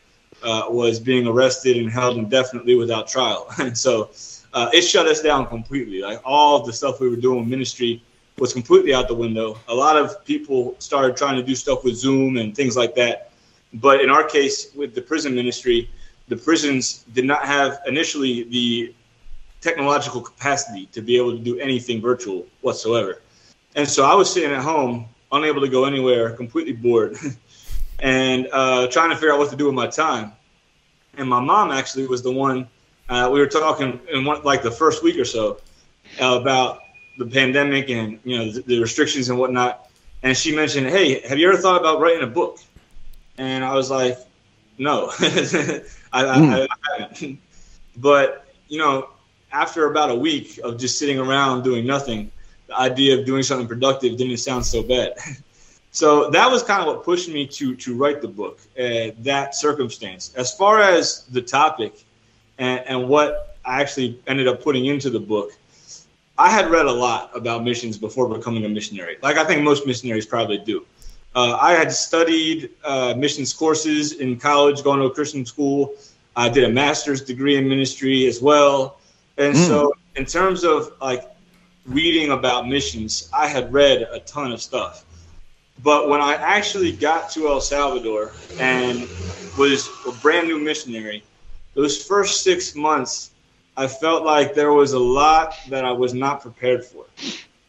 uh, 0.42 0.64
was 0.68 0.98
being 0.98 1.26
arrested 1.26 1.76
and 1.76 1.90
held 1.90 2.16
indefinitely 2.16 2.74
without 2.74 3.08
trial. 3.08 3.46
and 3.58 3.76
so 3.76 4.10
uh, 4.52 4.70
it 4.72 4.82
shut 4.82 5.06
us 5.06 5.20
down 5.20 5.46
completely. 5.46 6.00
Like 6.00 6.20
all 6.24 6.62
the 6.62 6.72
stuff 6.72 7.00
we 7.00 7.08
were 7.08 7.16
doing 7.16 7.40
with 7.40 7.48
ministry 7.48 8.02
was 8.38 8.52
completely 8.52 8.94
out 8.94 9.08
the 9.08 9.14
window. 9.14 9.58
A 9.68 9.74
lot 9.74 9.96
of 9.96 10.24
people 10.24 10.74
started 10.78 11.16
trying 11.16 11.36
to 11.36 11.42
do 11.42 11.54
stuff 11.54 11.84
with 11.84 11.94
Zoom 11.96 12.38
and 12.38 12.56
things 12.56 12.76
like 12.76 12.94
that 12.94 13.29
but 13.74 14.00
in 14.00 14.10
our 14.10 14.24
case, 14.24 14.72
with 14.74 14.94
the 14.94 15.02
prison 15.02 15.34
ministry, 15.34 15.88
the 16.28 16.36
prisons 16.36 17.04
did 17.12 17.24
not 17.24 17.44
have 17.44 17.80
initially 17.86 18.44
the 18.44 18.94
technological 19.60 20.20
capacity 20.20 20.86
to 20.86 21.02
be 21.02 21.16
able 21.16 21.32
to 21.32 21.38
do 21.38 21.58
anything 21.58 22.00
virtual 22.00 22.46
whatsoever. 22.62 23.20
And 23.74 23.86
so 23.86 24.04
I 24.04 24.14
was 24.14 24.32
sitting 24.32 24.50
at 24.50 24.62
home, 24.62 25.06
unable 25.32 25.60
to 25.60 25.68
go 25.68 25.84
anywhere, 25.84 26.30
completely 26.30 26.72
bored, 26.72 27.16
and 28.00 28.48
uh, 28.52 28.88
trying 28.88 29.10
to 29.10 29.16
figure 29.16 29.32
out 29.32 29.38
what 29.38 29.50
to 29.50 29.56
do 29.56 29.66
with 29.66 29.74
my 29.74 29.86
time. 29.86 30.32
And 31.16 31.28
my 31.28 31.40
mom 31.40 31.70
actually 31.70 32.06
was 32.06 32.22
the 32.22 32.32
one. 32.32 32.68
Uh, 33.08 33.28
we 33.32 33.40
were 33.40 33.46
talking 33.46 34.00
in 34.12 34.24
one, 34.24 34.42
like 34.42 34.62
the 34.62 34.70
first 34.70 35.02
week 35.02 35.18
or 35.18 35.24
so 35.24 35.58
uh, 36.20 36.38
about 36.40 36.82
the 37.18 37.26
pandemic 37.26 37.90
and 37.90 38.18
you 38.24 38.38
know 38.38 38.50
the, 38.52 38.62
the 38.62 38.80
restrictions 38.80 39.28
and 39.28 39.38
whatnot. 39.38 39.90
And 40.22 40.36
she 40.36 40.54
mentioned, 40.54 40.86
"Hey, 40.88 41.20
have 41.28 41.38
you 41.38 41.48
ever 41.48 41.60
thought 41.60 41.80
about 41.80 42.00
writing 42.00 42.22
a 42.22 42.26
book?" 42.26 42.58
And 43.40 43.64
I 43.64 43.74
was 43.74 43.90
like, 43.90 44.18
"No, 44.76 45.06
I, 45.18 45.22
mm. 45.22 45.84
I, 46.12 46.68
I 46.70 46.98
haven't." 46.98 47.40
But 47.96 48.46
you 48.68 48.78
know, 48.78 49.08
after 49.50 49.90
about 49.90 50.10
a 50.10 50.14
week 50.14 50.60
of 50.62 50.78
just 50.78 50.98
sitting 50.98 51.18
around 51.18 51.62
doing 51.62 51.86
nothing, 51.86 52.30
the 52.66 52.78
idea 52.78 53.18
of 53.18 53.24
doing 53.24 53.42
something 53.42 53.66
productive 53.66 54.18
didn't 54.18 54.36
sound 54.36 54.66
so 54.66 54.82
bad. 54.82 55.14
so 55.90 56.28
that 56.30 56.50
was 56.50 56.62
kind 56.62 56.82
of 56.82 56.86
what 56.86 57.02
pushed 57.02 57.30
me 57.30 57.46
to 57.46 57.74
to 57.76 57.96
write 57.96 58.20
the 58.20 58.28
book. 58.28 58.60
Uh, 58.78 59.12
that 59.20 59.54
circumstance, 59.54 60.34
as 60.36 60.54
far 60.54 60.82
as 60.82 61.24
the 61.30 61.40
topic 61.40 62.04
and, 62.58 62.80
and 62.86 63.08
what 63.08 63.56
I 63.64 63.80
actually 63.80 64.20
ended 64.26 64.48
up 64.48 64.62
putting 64.62 64.84
into 64.84 65.08
the 65.08 65.20
book, 65.20 65.52
I 66.36 66.50
had 66.50 66.70
read 66.70 66.84
a 66.84 66.92
lot 66.92 67.34
about 67.34 67.64
missions 67.64 67.96
before 67.96 68.28
becoming 68.28 68.66
a 68.66 68.68
missionary. 68.68 69.16
Like 69.22 69.38
I 69.38 69.44
think 69.44 69.62
most 69.62 69.86
missionaries 69.86 70.26
probably 70.26 70.58
do. 70.58 70.84
Uh, 71.34 71.56
I 71.60 71.72
had 71.72 71.92
studied 71.92 72.70
uh, 72.84 73.14
missions 73.16 73.52
courses 73.52 74.12
in 74.12 74.38
college, 74.38 74.82
going 74.82 74.98
to 75.00 75.06
a 75.06 75.10
Christian 75.10 75.46
school. 75.46 75.94
I 76.36 76.48
did 76.48 76.64
a 76.64 76.68
master's 76.68 77.22
degree 77.22 77.56
in 77.56 77.68
ministry 77.68 78.26
as 78.26 78.40
well. 78.40 78.98
And 79.38 79.54
mm. 79.54 79.66
so, 79.66 79.92
in 80.16 80.24
terms 80.24 80.64
of 80.64 80.92
like 81.00 81.30
reading 81.86 82.32
about 82.32 82.68
missions, 82.68 83.30
I 83.32 83.46
had 83.46 83.72
read 83.72 84.08
a 84.10 84.20
ton 84.20 84.52
of 84.52 84.60
stuff. 84.60 85.04
But 85.82 86.08
when 86.08 86.20
I 86.20 86.34
actually 86.34 86.92
got 86.92 87.30
to 87.30 87.48
El 87.48 87.60
Salvador 87.60 88.32
and 88.58 89.08
was 89.56 89.88
a 90.06 90.12
brand 90.20 90.48
new 90.48 90.58
missionary, 90.58 91.22
those 91.74 92.04
first 92.04 92.42
six 92.42 92.74
months 92.74 93.30
I 93.76 93.86
felt 93.86 94.24
like 94.24 94.54
there 94.54 94.72
was 94.72 94.92
a 94.92 94.98
lot 94.98 95.54
that 95.68 95.84
I 95.84 95.92
was 95.92 96.12
not 96.12 96.42
prepared 96.42 96.84
for. 96.84 97.06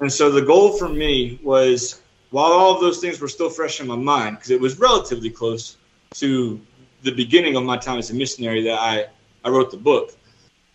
And 0.01 0.11
so 0.11 0.29
the 0.29 0.41
goal 0.41 0.77
for 0.77 0.89
me 0.89 1.39
was, 1.41 2.01
while 2.31 2.51
all 2.51 2.73
of 2.73 2.81
those 2.81 2.99
things 2.99 3.19
were 3.19 3.27
still 3.27 3.49
fresh 3.49 3.79
in 3.79 3.87
my 3.87 3.95
mind, 3.95 4.37
because 4.37 4.49
it 4.49 4.59
was 4.59 4.79
relatively 4.79 5.29
close 5.29 5.77
to 6.13 6.59
the 7.03 7.11
beginning 7.11 7.55
of 7.55 7.63
my 7.63 7.77
time 7.77 7.99
as 7.99 8.09
a 8.09 8.13
missionary 8.13 8.63
that 8.63 8.79
I, 8.79 9.05
I 9.43 9.49
wrote 9.49 9.71
the 9.71 9.77
book. 9.77 10.13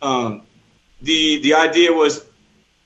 Um, 0.02 0.42
the 1.02 1.40
the 1.42 1.54
idea 1.54 1.92
was 1.92 2.26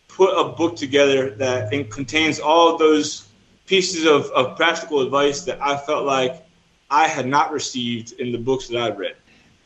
put 0.08 0.30
a 0.30 0.48
book 0.48 0.76
together 0.76 1.30
that 1.30 1.70
contains 1.90 2.40
all 2.40 2.76
those 2.76 3.28
pieces 3.66 4.04
of, 4.04 4.26
of 4.32 4.56
practical 4.56 5.00
advice 5.00 5.44
that 5.44 5.60
I 5.62 5.76
felt 5.76 6.04
like 6.04 6.44
I 6.90 7.06
had 7.06 7.26
not 7.26 7.52
received 7.52 8.12
in 8.20 8.32
the 8.32 8.38
books 8.38 8.66
that 8.68 8.78
I'd 8.82 8.98
read. 8.98 9.14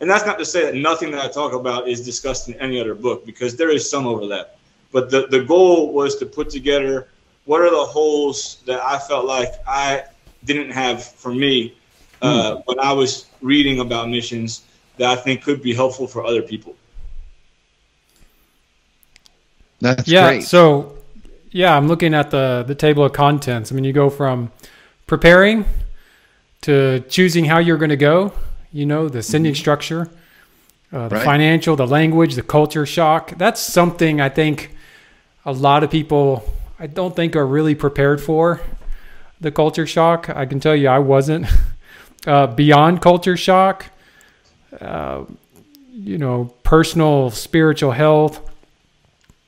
And 0.00 0.10
that's 0.10 0.26
not 0.26 0.38
to 0.38 0.44
say 0.44 0.62
that 0.64 0.74
nothing 0.74 1.10
that 1.12 1.24
I 1.24 1.28
talk 1.28 1.54
about 1.54 1.88
is 1.88 2.04
discussed 2.04 2.48
in 2.48 2.54
any 2.60 2.78
other 2.78 2.94
book 2.94 3.24
because 3.24 3.56
there 3.56 3.70
is 3.70 3.88
some 3.88 4.06
overlap. 4.06 4.58
But 4.92 5.10
the, 5.10 5.26
the 5.28 5.42
goal 5.42 5.92
was 5.92 6.16
to 6.16 6.26
put 6.26 6.50
together 6.50 7.08
what 7.44 7.60
are 7.60 7.70
the 7.70 7.84
holes 7.84 8.58
that 8.66 8.80
I 8.80 8.98
felt 8.98 9.26
like 9.26 9.52
I 9.66 10.04
didn't 10.44 10.70
have 10.70 11.04
for 11.04 11.34
me 11.34 11.74
uh, 12.22 12.56
mm. 12.56 12.62
when 12.66 12.78
I 12.80 12.92
was 12.92 13.26
reading 13.40 13.80
about 13.80 14.08
missions 14.08 14.62
that 14.96 15.10
I 15.10 15.16
think 15.16 15.42
could 15.42 15.62
be 15.62 15.74
helpful 15.74 16.06
for 16.06 16.24
other 16.24 16.42
people. 16.42 16.74
That's 19.80 20.08
yeah, 20.08 20.28
great. 20.28 20.44
So, 20.44 20.96
yeah, 21.50 21.76
I'm 21.76 21.88
looking 21.88 22.14
at 22.14 22.30
the 22.30 22.64
the 22.66 22.74
table 22.74 23.04
of 23.04 23.12
contents. 23.12 23.70
I 23.70 23.74
mean, 23.74 23.84
you 23.84 23.92
go 23.92 24.08
from 24.08 24.50
preparing 25.06 25.66
to 26.62 27.00
choosing 27.08 27.44
how 27.44 27.58
you're 27.58 27.76
going 27.76 27.90
to 27.90 27.96
go 27.96 28.32
you 28.74 28.84
know, 28.84 29.08
the 29.08 29.22
sending 29.22 29.52
mm-hmm. 29.52 29.60
structure, 29.60 30.10
uh, 30.92 31.06
the 31.08 31.16
right. 31.16 31.24
financial, 31.24 31.76
the 31.76 31.86
language, 31.86 32.34
the 32.34 32.42
culture 32.42 32.84
shock. 32.84 33.30
That's 33.38 33.60
something 33.60 34.20
I 34.20 34.28
think 34.28 34.74
a 35.46 35.52
lot 35.52 35.84
of 35.84 35.92
people, 35.92 36.44
I 36.78 36.86
don't 36.86 37.14
think, 37.14 37.36
are 37.36 37.46
really 37.46 37.74
prepared 37.74 38.20
for. 38.20 38.60
The 39.40 39.50
culture 39.50 39.86
shock. 39.86 40.28
I 40.28 40.46
can 40.46 40.60
tell 40.60 40.76
you, 40.76 40.88
I 40.88 40.98
wasn't. 40.98 41.46
Uh, 42.26 42.46
beyond 42.46 43.02
culture 43.02 43.36
shock, 43.36 43.84
uh, 44.80 45.24
you 45.92 46.16
know, 46.16 46.50
personal 46.62 47.28
spiritual 47.28 47.90
health. 47.90 48.40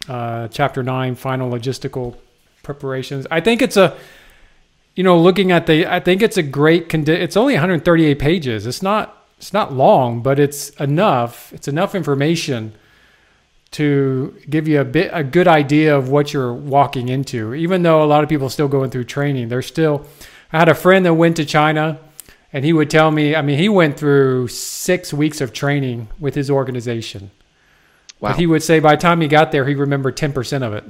Uh, 0.07 0.49
chapter 0.49 0.83
nine, 0.83 1.15
final 1.15 1.51
logistical 1.51 2.19
preparations. 2.63 3.27
I 3.31 3.41
think 3.41 3.63
it's 3.63 3.79
a 3.79 3.97
you 4.97 5.05
know, 5.05 5.19
looking 5.19 5.53
at 5.53 5.67
the, 5.67 5.87
I 5.87 6.01
think 6.01 6.23
it's 6.23 6.39
a 6.39 6.43
great. 6.43 6.89
Condi- 6.89 7.09
it's 7.09 7.37
only 7.37 7.53
138 7.55 8.19
pages. 8.19 8.67
It's 8.67 8.83
not, 8.83 9.27
it's 9.37 9.53
not 9.53 9.73
long, 9.73 10.23
but 10.23 10.41
it's 10.41 10.71
enough. 10.81 11.53
It's 11.53 11.69
enough 11.69 11.95
information 11.95 12.73
to 13.73 14.35
give 14.49 14.69
you 14.69 14.81
a 14.81 14.85
bit, 14.85 15.11
a 15.13 15.25
good 15.25 15.49
idea 15.49 15.97
of 15.97 16.09
what 16.09 16.33
you're 16.33 16.53
walking 16.53 17.09
into. 17.09 17.55
Even 17.55 17.83
though 17.83 18.03
a 18.03 18.07
lot 18.07 18.23
of 18.23 18.29
people 18.29 18.47
are 18.47 18.51
still 18.51 18.69
going 18.69 18.91
through 18.91 19.05
training, 19.05 19.49
they're 19.49 19.63
still. 19.63 20.07
I 20.53 20.59
had 20.59 20.69
a 20.69 20.75
friend 20.75 21.05
that 21.05 21.15
went 21.15 21.37
to 21.37 21.45
China, 21.45 21.99
and 22.53 22.65
he 22.65 22.73
would 22.73 22.91
tell 22.91 23.11
me. 23.11 23.35
I 23.35 23.43
mean, 23.43 23.59
he 23.59 23.69
went 23.69 23.99
through 23.99 24.49
six 24.49 25.13
weeks 25.13 25.41
of 25.41 25.53
training 25.53 26.09
with 26.19 26.35
his 26.35 26.51
organization. 26.51 27.31
Wow. 28.21 28.31
But 28.31 28.39
he 28.39 28.47
would 28.47 28.63
say 28.63 28.79
by 28.79 28.97
the 28.97 29.03
time 29.03 29.21
he 29.21 29.29
got 29.29 29.53
there, 29.53 29.67
he 29.67 29.75
remembered 29.75 30.17
10% 30.17 30.63
of 30.63 30.73
it. 30.73 30.85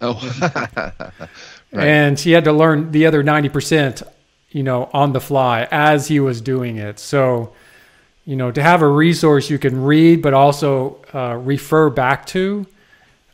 Oh. 0.00 1.28
Right. 1.74 1.88
And 1.88 2.20
he 2.20 2.30
had 2.30 2.44
to 2.44 2.52
learn 2.52 2.92
the 2.92 3.06
other 3.06 3.24
90%, 3.24 4.04
you 4.50 4.62
know, 4.62 4.88
on 4.92 5.12
the 5.12 5.20
fly 5.20 5.66
as 5.72 6.06
he 6.06 6.20
was 6.20 6.40
doing 6.40 6.76
it. 6.76 7.00
So, 7.00 7.52
you 8.24 8.36
know, 8.36 8.50
to 8.50 8.62
have 8.62 8.82
a 8.82 8.88
resource 8.88 9.50
you 9.50 9.58
can 9.58 9.82
read, 9.82 10.22
but 10.22 10.34
also 10.34 10.98
uh, 11.12 11.36
refer 11.36 11.90
back 11.90 12.26
to, 12.26 12.66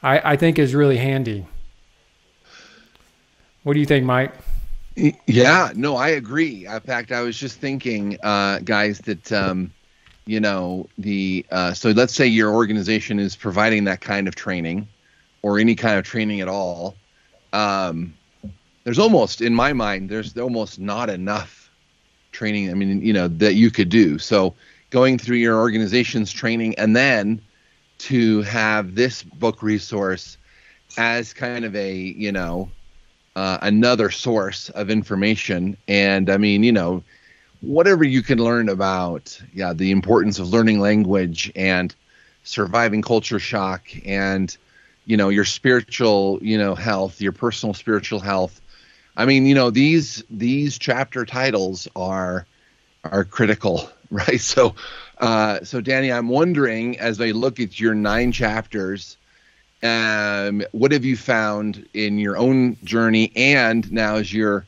I, 0.02 0.32
I 0.32 0.36
think 0.36 0.58
is 0.58 0.74
really 0.74 0.96
handy. 0.96 1.46
What 3.62 3.74
do 3.74 3.80
you 3.80 3.86
think, 3.86 4.04
Mike? 4.04 4.34
Yeah, 5.26 5.72
no, 5.74 5.96
I 5.96 6.08
agree. 6.08 6.66
In 6.66 6.80
fact, 6.80 7.12
I 7.12 7.20
was 7.20 7.38
just 7.38 7.58
thinking, 7.58 8.18
uh, 8.22 8.58
guys, 8.60 8.98
that 9.00 9.32
um, 9.32 9.72
you 10.26 10.40
know 10.40 10.88
the 10.98 11.46
uh, 11.50 11.72
so 11.72 11.90
let's 11.90 12.14
say 12.14 12.26
your 12.26 12.52
organization 12.52 13.18
is 13.18 13.36
providing 13.36 13.84
that 13.84 14.00
kind 14.00 14.26
of 14.26 14.34
training, 14.34 14.88
or 15.42 15.58
any 15.58 15.74
kind 15.74 15.98
of 15.98 16.04
training 16.04 16.40
at 16.40 16.48
all. 16.48 16.96
Um, 17.52 18.14
there's 18.84 18.98
almost 18.98 19.40
in 19.40 19.54
my 19.54 19.72
mind 19.72 20.08
there's 20.08 20.36
almost 20.36 20.78
not 20.78 21.10
enough 21.10 21.70
training 22.32 22.70
i 22.70 22.74
mean 22.74 23.00
you 23.02 23.12
know 23.12 23.28
that 23.28 23.54
you 23.54 23.70
could 23.70 23.88
do 23.88 24.18
so 24.18 24.54
going 24.90 25.18
through 25.18 25.36
your 25.36 25.58
organization's 25.58 26.32
training 26.32 26.74
and 26.78 26.94
then 26.94 27.40
to 27.98 28.42
have 28.42 28.94
this 28.94 29.22
book 29.22 29.62
resource 29.62 30.36
as 30.98 31.32
kind 31.32 31.64
of 31.64 31.74
a 31.76 31.94
you 31.94 32.32
know 32.32 32.70
uh, 33.36 33.58
another 33.62 34.10
source 34.10 34.68
of 34.70 34.90
information. 34.90 35.76
And 35.88 36.28
i 36.30 36.36
mean 36.36 36.62
you 36.62 36.72
know 36.72 37.02
whatever 37.60 38.04
you 38.04 38.22
can 38.22 38.38
learn 38.38 38.68
about 38.68 39.40
yeah 39.54 39.72
the 39.72 39.90
importance 39.90 40.38
of 40.38 40.48
learning 40.48 40.80
language 40.80 41.52
and 41.54 41.94
surviving 42.44 43.02
culture 43.02 43.38
shock 43.38 43.86
and 44.06 44.56
you 45.06 45.16
know 45.16 45.28
your 45.28 45.44
spiritual 45.44 46.38
you 46.42 46.56
know 46.58 46.74
health 46.74 47.20
your 47.20 47.32
personal 47.32 47.74
spiritual 47.74 48.20
health. 48.20 48.60
I 49.16 49.26
mean, 49.26 49.46
you 49.46 49.54
know, 49.54 49.70
these 49.70 50.24
these 50.30 50.78
chapter 50.78 51.26
titles 51.26 51.88
are 51.96 52.46
are 53.04 53.24
critical, 53.24 53.88
right? 54.28 54.40
So, 54.40 54.74
uh, 55.18 55.60
so 55.62 55.80
Danny, 55.80 56.12
I'm 56.12 56.28
wondering 56.28 56.98
as 56.98 57.20
I 57.20 57.30
look 57.30 57.60
at 57.60 57.78
your 57.78 57.94
nine 57.94 58.32
chapters, 58.32 59.16
um, 59.82 60.62
what 60.72 60.92
have 60.92 61.04
you 61.04 61.16
found 61.16 61.86
in 61.94 62.18
your 62.18 62.36
own 62.36 62.76
journey, 62.84 63.32
and 63.36 63.90
now 63.92 64.16
as 64.16 64.32
you're 64.32 64.66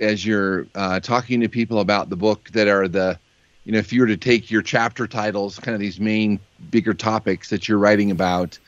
as 0.00 0.24
you're 0.26 0.66
uh, 0.74 1.00
talking 1.00 1.40
to 1.40 1.48
people 1.48 1.80
about 1.80 2.10
the 2.10 2.16
book 2.16 2.50
that 2.50 2.66
are 2.66 2.88
the, 2.88 3.18
you 3.64 3.72
know, 3.72 3.78
if 3.78 3.92
you 3.92 4.00
were 4.00 4.08
to 4.08 4.16
take 4.16 4.50
your 4.50 4.60
chapter 4.62 5.06
titles, 5.06 5.58
kind 5.58 5.74
of 5.74 5.80
these 5.80 6.00
main 6.00 6.40
bigger 6.70 6.92
topics 6.94 7.48
that 7.50 7.68
you're 7.68 7.78
writing 7.78 8.10
about, 8.10 8.58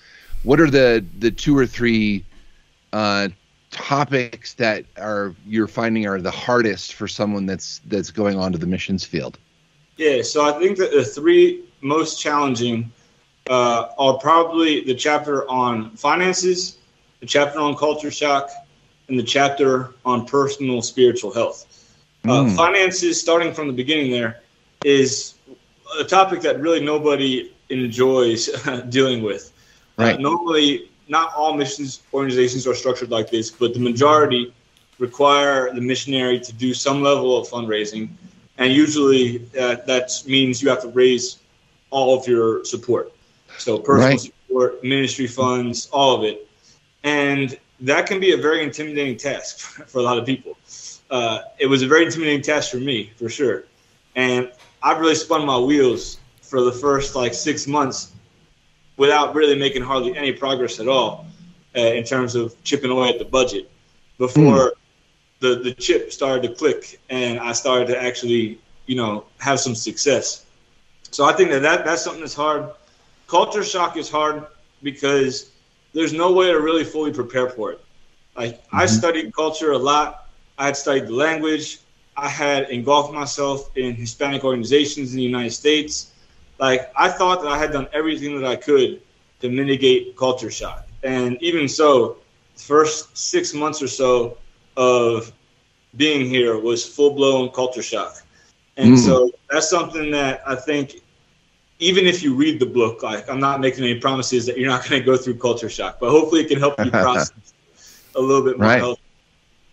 what 0.44 0.61
are 0.61 0.70
the 0.70 1.04
the 1.18 1.30
two 1.30 1.56
or 1.56 1.66
three 1.66 2.25
uh, 2.92 3.28
topics 3.70 4.54
that 4.54 4.85
are 4.96 5.35
you're 5.46 5.68
finding 5.68 6.06
are 6.06 6.20
the 6.20 6.30
hardest 6.30 6.94
for 6.94 7.06
someone 7.06 7.44
that's 7.46 7.80
that's 7.87 8.11
going 8.11 8.38
on 8.38 8.52
to 8.52 8.58
the 8.58 8.66
missions 8.66 9.04
field? 9.04 9.38
Yeah, 9.97 10.23
so 10.23 10.45
I 10.45 10.59
think 10.59 10.76
that 10.79 10.91
the 10.93 11.05
three 11.05 11.65
most 11.81 12.21
challenging 12.21 12.93
uh, 13.49 13.88
are 13.99 14.19
probably 14.19 14.85
the 14.85 14.95
chapter 14.95 15.49
on 15.49 15.91
finances, 15.97 16.79
the 17.21 17.26
chapter 17.26 17.59
on 17.59 17.76
culture 17.76 18.11
shock, 18.11 18.50
and 19.09 19.19
the 19.19 19.23
chapter 19.23 19.95
on 20.05 20.26
personal 20.26 20.83
spiritual 20.83 21.33
health. 21.33 21.95
Uh, 22.25 22.45
mm. 22.45 22.57
Finances, 22.57 23.21
starting 23.21 23.55
from 23.55 23.69
the 23.69 23.73
beginning, 23.73 24.11
there 24.11 24.43
is 24.85 25.35
a 25.99 26.05
topic 26.05 26.41
that 26.41 26.61
really 26.61 26.81
nobody 26.81 27.53
enjoys 27.71 28.47
dealing 28.88 29.23
with. 29.23 29.53
Uh, 29.99 30.03
right. 30.03 30.15
Uh, 30.17 30.19
normally, 30.19 30.91
not 31.09 31.33
all 31.35 31.55
missions 31.55 32.03
organizations 32.12 32.67
are 32.67 32.75
structured 32.75 33.11
like 33.11 33.31
this, 33.31 33.50
but 33.50 33.73
the 33.75 33.81
majority 33.81 34.53
require 34.99 35.73
the 35.73 35.81
missionary 35.81 36.41
to 36.41 36.53
do 36.53 36.75
some 36.75 37.03
level 37.03 37.38
of 37.38 37.47
fundraising, 37.49 38.09
and 38.58 38.72
usually 38.72 39.46
uh, 39.58 39.76
that 39.86 40.10
means 40.26 40.62
you 40.62 40.68
have 40.68 40.82
to 40.82 40.88
raise 40.88 41.38
all 41.90 42.18
of 42.18 42.26
your 42.26 42.64
support. 42.64 43.12
So 43.58 43.78
personal 43.78 44.10
right. 44.10 44.20
support, 44.20 44.84
ministry 44.84 45.26
funds, 45.26 45.88
all 45.92 46.16
of 46.16 46.25
it, 46.25 46.48
and 47.04 47.58
that 47.80 48.06
can 48.06 48.20
be 48.20 48.32
a 48.32 48.36
very 48.36 48.62
intimidating 48.62 49.16
task 49.16 49.58
for 49.86 49.98
a 49.98 50.02
lot 50.02 50.18
of 50.18 50.26
people. 50.26 50.56
Uh, 51.10 51.40
it 51.58 51.66
was 51.66 51.82
a 51.82 51.86
very 51.86 52.04
intimidating 52.04 52.42
task 52.42 52.70
for 52.70 52.78
me, 52.78 53.12
for 53.16 53.28
sure, 53.28 53.64
and 54.14 54.50
I 54.82 54.96
really 54.98 55.14
spun 55.14 55.46
my 55.46 55.58
wheels 55.58 56.18
for 56.42 56.62
the 56.62 56.72
first 56.72 57.14
like 57.14 57.34
six 57.34 57.66
months 57.66 58.12
without 58.96 59.34
really 59.34 59.56
making 59.56 59.82
hardly 59.82 60.16
any 60.16 60.32
progress 60.32 60.80
at 60.80 60.88
all 60.88 61.26
uh, 61.76 61.80
in 61.80 62.04
terms 62.04 62.34
of 62.34 62.62
chipping 62.64 62.90
away 62.90 63.10
at 63.10 63.18
the 63.18 63.25
budget 63.25 63.70
before 64.18 64.42
mm. 64.42 64.72
The, 65.40 65.57
the 65.57 65.73
chip 65.75 66.12
started 66.12 66.49
to 66.49 66.55
click 66.55 67.00
and 67.11 67.38
I 67.38 67.52
started 67.52 67.88
to 67.88 68.02
actually, 68.02 68.59
you 68.87 68.97
know, 68.97 69.26
have 69.38 69.61
some 69.61 69.75
success. 69.75 70.45
So 71.11 71.25
I 71.25 71.33
think 71.33 71.50
that, 71.50 71.62
that 71.62 71.85
that's 71.85 72.02
something 72.02 72.21
that's 72.21 72.35
hard. 72.35 72.71
Culture 73.26 73.64
shock 73.64 73.97
is 73.97 74.11
hard 74.11 74.47
because 74.83 75.50
there's 75.93 76.12
no 76.12 76.33
way 76.33 76.47
to 76.52 76.61
really 76.61 76.85
fully 76.85 77.12
prepare 77.12 77.49
for 77.49 77.73
it. 77.73 77.81
Like 78.37 78.62
mm-hmm. 78.62 78.76
I 78.76 78.87
studied 78.87 79.35
culture 79.35 79.73
a 79.73 79.78
lot. 79.78 80.28
I 80.59 80.66
had 80.66 80.76
studied 80.76 81.07
the 81.07 81.14
language. 81.14 81.81
I 82.16 82.28
had 82.28 82.71
engulfed 82.71 83.12
myself 83.12 83.76
in 83.76 83.95
Hispanic 83.95 84.43
organizations 84.45 85.12
in 85.12 85.19
the 85.19 85.23
United 85.23 85.50
States 85.52 86.12
like 86.59 86.90
I 86.97 87.11
thought 87.11 87.43
that 87.43 87.50
I 87.50 87.59
had 87.59 87.73
done 87.73 87.88
everything 87.93 88.40
that 88.40 88.47
I 88.47 88.57
could 88.57 89.00
to 89.40 89.49
mitigate 89.49 90.16
culture 90.16 90.50
shock. 90.50 90.87
And 91.02 91.40
even 91.43 91.69
so, 91.69 92.19
the 92.55 92.62
first 92.62 93.16
six 93.16 93.52
months 93.52 93.83
or 93.83 93.88
so 93.88 94.38
of 94.76 95.33
being 95.97 96.28
here 96.28 96.59
was 96.59 96.85
full 96.85 97.14
blown 97.14 97.50
culture 97.50 97.83
shock. 97.83 98.23
And 98.76 98.95
mm. 98.95 98.99
so 98.99 99.30
that's 99.50 99.71
something 99.71 100.11
that 100.11 100.42
I 100.47 100.54
think 100.54 101.00
even 101.78 102.06
if 102.06 102.23
you 102.23 102.35
read 102.35 102.61
the 102.61 102.66
book, 102.66 103.02
like 103.02 103.28
I'm 103.28 103.40
not 103.40 103.61
making 103.61 103.85
any 103.85 103.99
promises 103.99 104.47
that 104.47 104.59
you're 104.59 104.68
not 104.68 104.88
going 104.88 105.00
to 105.00 105.04
go 105.04 105.16
through 105.16 105.38
culture 105.38 105.68
shock, 105.68 105.99
but 106.00 106.11
hopefully 106.11 106.42
it 106.42 106.49
can 106.49 106.59
help 106.59 106.83
you 106.85 106.90
process 106.90 107.54
a 108.14 108.21
little 108.21 108.45
bit 108.45 108.59
more 108.59 108.68
right. 108.68 108.78
health. 108.78 108.99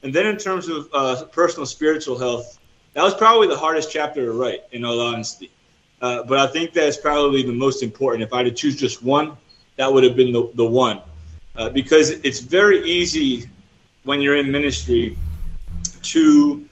And 0.04 0.14
then 0.14 0.26
in 0.26 0.38
terms 0.38 0.68
of 0.68 0.90
uh, 0.94 1.26
personal 1.26 1.66
spiritual 1.66 2.18
health, 2.18 2.60
that 2.94 3.04
was 3.04 3.14
probably 3.14 3.48
the 3.48 3.58
hardest 3.58 3.92
chapter 3.92 4.26
to 4.26 4.32
write, 4.34 4.64
in 4.72 4.84
all 4.84 5.00
honesty. 5.00 5.50
Uh, 6.02 6.24
but 6.24 6.40
I 6.40 6.48
think 6.48 6.74
that's 6.74 6.98
probably 6.98 7.44
the 7.44 7.54
most 7.54 7.82
important. 7.82 8.24
If 8.24 8.34
I 8.34 8.38
had 8.38 8.44
to 8.44 8.52
choose 8.52 8.76
just 8.76 9.02
one, 9.02 9.38
that 9.78 9.92
would 9.92 10.04
have 10.04 10.16
been 10.16 10.34
the, 10.34 10.52
the 10.56 10.66
one. 10.66 11.02
Uh, 11.56 11.70
because 11.70 12.10
it's 12.10 12.40
very 12.40 12.84
easy 12.84 13.50
when 14.04 14.22
you're 14.22 14.38
in 14.38 14.52
ministry 14.52 15.18
to 16.02 16.68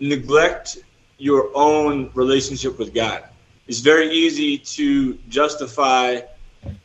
neglect 0.00 0.78
your 1.18 1.50
own 1.54 2.10
relationship 2.14 2.78
with 2.78 2.94
God. 2.94 3.24
It's 3.66 3.80
very 3.80 4.10
easy 4.10 4.58
to 4.58 5.14
justify 5.28 6.20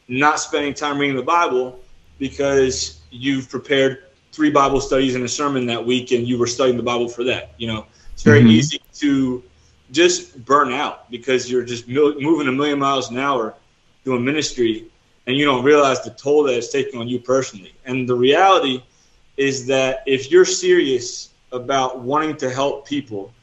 not 0.07 0.39
spending 0.39 0.73
time 0.73 0.97
reading 0.97 1.15
the 1.15 1.23
Bible 1.23 1.79
because 2.19 2.99
you've 3.11 3.49
prepared 3.49 4.05
three 4.31 4.49
Bible 4.49 4.81
studies 4.81 5.15
and 5.15 5.23
a 5.23 5.27
sermon 5.27 5.65
that 5.67 5.85
week 5.85 6.11
and 6.11 6.27
you 6.27 6.37
were 6.37 6.47
studying 6.47 6.77
the 6.77 6.83
Bible 6.83 7.07
for 7.07 7.23
that. 7.25 7.53
You 7.57 7.67
know, 7.67 7.85
it's 8.13 8.23
very 8.23 8.39
mm-hmm. 8.39 8.49
easy 8.49 8.81
to 8.95 9.43
just 9.91 10.43
burn 10.43 10.73
out 10.73 11.09
because 11.11 11.49
you're 11.49 11.63
just 11.63 11.87
moving 11.87 12.47
a 12.47 12.51
million 12.51 12.79
miles 12.79 13.11
an 13.11 13.19
hour 13.19 13.55
doing 14.03 14.25
ministry 14.25 14.87
and 15.27 15.37
you 15.37 15.45
don't 15.45 15.63
realize 15.63 16.03
the 16.03 16.09
toll 16.09 16.43
that 16.43 16.55
it's 16.55 16.69
taking 16.69 16.99
on 16.99 17.07
you 17.07 17.19
personally. 17.19 17.73
And 17.85 18.09
the 18.09 18.15
reality 18.15 18.83
is 19.37 19.65
that 19.67 20.03
if 20.05 20.31
you're 20.31 20.45
serious 20.45 21.29
about 21.51 21.99
wanting 21.99 22.35
to 22.37 22.49
help 22.49 22.87
people, 22.87 23.33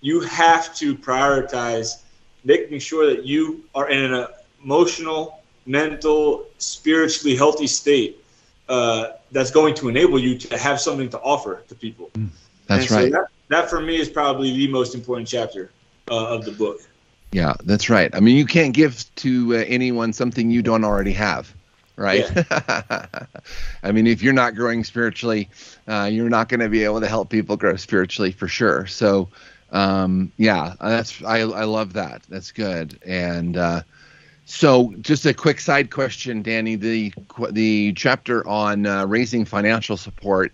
you 0.00 0.20
have 0.20 0.74
to 0.76 0.94
prioritize 0.94 2.02
making 2.44 2.78
sure 2.78 3.06
that 3.06 3.24
you 3.24 3.64
are 3.74 3.88
in 3.90 4.12
an 4.12 4.26
emotional, 4.62 5.42
mental, 5.66 6.46
spiritually 6.58 7.36
healthy 7.36 7.66
state 7.66 8.22
uh, 8.68 9.12
that's 9.32 9.50
going 9.50 9.74
to 9.74 9.88
enable 9.88 10.18
you 10.18 10.38
to 10.38 10.58
have 10.58 10.80
something 10.80 11.08
to 11.10 11.20
offer 11.20 11.62
to 11.68 11.74
people. 11.74 12.10
Mm, 12.14 12.28
that's 12.66 12.90
right. 12.90 13.10
That, 13.10 13.26
that 13.48 13.70
for 13.70 13.80
me 13.80 13.96
is 13.96 14.08
probably 14.08 14.52
the 14.52 14.68
most 14.68 14.94
important 14.94 15.28
chapter 15.28 15.70
uh, 16.10 16.34
of 16.34 16.44
the 16.44 16.52
book. 16.52 16.80
Yeah, 17.32 17.54
that's 17.64 17.90
right. 17.90 18.14
I 18.14 18.20
mean, 18.20 18.36
you 18.36 18.46
can't 18.46 18.72
give 18.72 19.04
to 19.16 19.56
uh, 19.56 19.58
anyone 19.66 20.12
something 20.12 20.50
you 20.50 20.62
don't 20.62 20.84
already 20.84 21.12
have, 21.12 21.54
right? 21.98 22.24
Yeah. 22.34 23.26
I 23.82 23.92
mean, 23.92 24.06
if 24.06 24.22
you're 24.22 24.32
not 24.32 24.54
growing 24.54 24.84
spiritually, 24.84 25.50
uh, 25.86 26.08
you're 26.10 26.30
not 26.30 26.48
going 26.48 26.60
to 26.60 26.68
be 26.68 26.84
able 26.84 27.00
to 27.00 27.08
help 27.08 27.28
people 27.28 27.56
grow 27.56 27.76
spiritually 27.76 28.32
for 28.32 28.48
sure. 28.48 28.86
So, 28.86 29.28
um, 29.70 30.32
yeah, 30.38 30.74
that's 30.80 31.22
I 31.22 31.40
I 31.40 31.64
love 31.64 31.92
that. 31.94 32.22
That's 32.28 32.52
good. 32.52 32.98
And 33.04 33.56
uh, 33.56 33.82
so, 34.46 34.94
just 35.00 35.26
a 35.26 35.34
quick 35.34 35.60
side 35.60 35.90
question, 35.90 36.42
Danny. 36.42 36.76
The 36.76 37.12
the 37.50 37.92
chapter 37.92 38.46
on 38.48 38.86
uh, 38.86 39.06
raising 39.06 39.44
financial 39.44 39.96
support. 39.96 40.52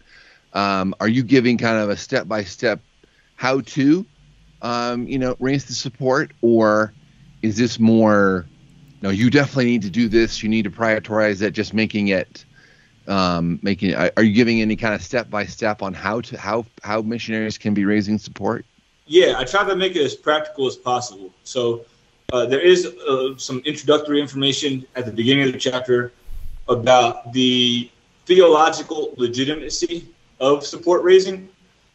Um, 0.53 0.95
are 1.01 1.09
you 1.09 1.23
giving 1.23 1.59
kind 1.59 1.79
of 1.79 1.91
a 1.91 1.97
step 1.97 2.27
by 2.27 2.45
step 2.45 2.81
how 3.37 3.61
to 3.61 4.07
um, 4.65 5.07
you 5.07 5.19
know, 5.19 5.37
raise 5.39 5.67
the 5.67 5.75
support, 5.75 6.33
or 6.41 6.93
is 7.43 7.57
this 7.57 7.79
more? 7.79 8.47
No, 9.05 9.11
you 9.11 9.29
definitely 9.29 9.67
need 9.67 9.83
to 9.83 9.91
do 9.91 10.09
this. 10.09 10.43
You 10.43 10.49
need 10.49 10.63
to 10.63 10.71
prioritize 10.71 11.43
it. 11.43 11.51
Just 11.51 11.75
making 11.75 12.09
it, 12.09 12.43
um, 13.07 13.59
making. 13.61 13.91
It, 13.91 14.15
are 14.17 14.23
you 14.23 14.33
giving 14.33 14.63
any 14.63 14.77
kind 14.77 14.95
of 14.95 15.03
step 15.03 15.29
by 15.29 15.45
step 15.45 15.83
on 15.83 15.93
how 15.93 16.23
to 16.23 16.39
how 16.39 16.65
how 16.83 17.03
missionaries 17.03 17.59
can 17.59 17.75
be 17.75 17.85
raising 17.85 18.17
support? 18.17 18.65
Yeah, 19.07 19.35
I 19.37 19.45
try 19.45 19.63
to 19.69 19.77
make 19.77 19.95
it 19.95 20.01
as 20.01 20.15
practical 20.15 20.67
as 20.67 20.77
possible. 20.77 21.31
So 21.45 21.85
uh, 22.33 22.47
there 22.47 22.61
is 22.61 22.87
uh, 22.87 23.37
some 23.37 23.59
introductory 23.67 24.23
information 24.23 24.87
at 24.97 25.05
the 25.05 25.13
beginning 25.13 25.49
of 25.49 25.53
the 25.53 25.59
chapter 25.59 26.11
about 26.71 27.31
the 27.35 27.91
theological 28.25 29.13
legitimacy 29.19 30.09
of 30.41 30.65
support 30.65 31.03
raising. 31.03 31.51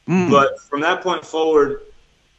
Mm. 0.08 0.30
But 0.30 0.62
from 0.62 0.82
that 0.82 1.02
point 1.02 1.26
forward, 1.26 1.82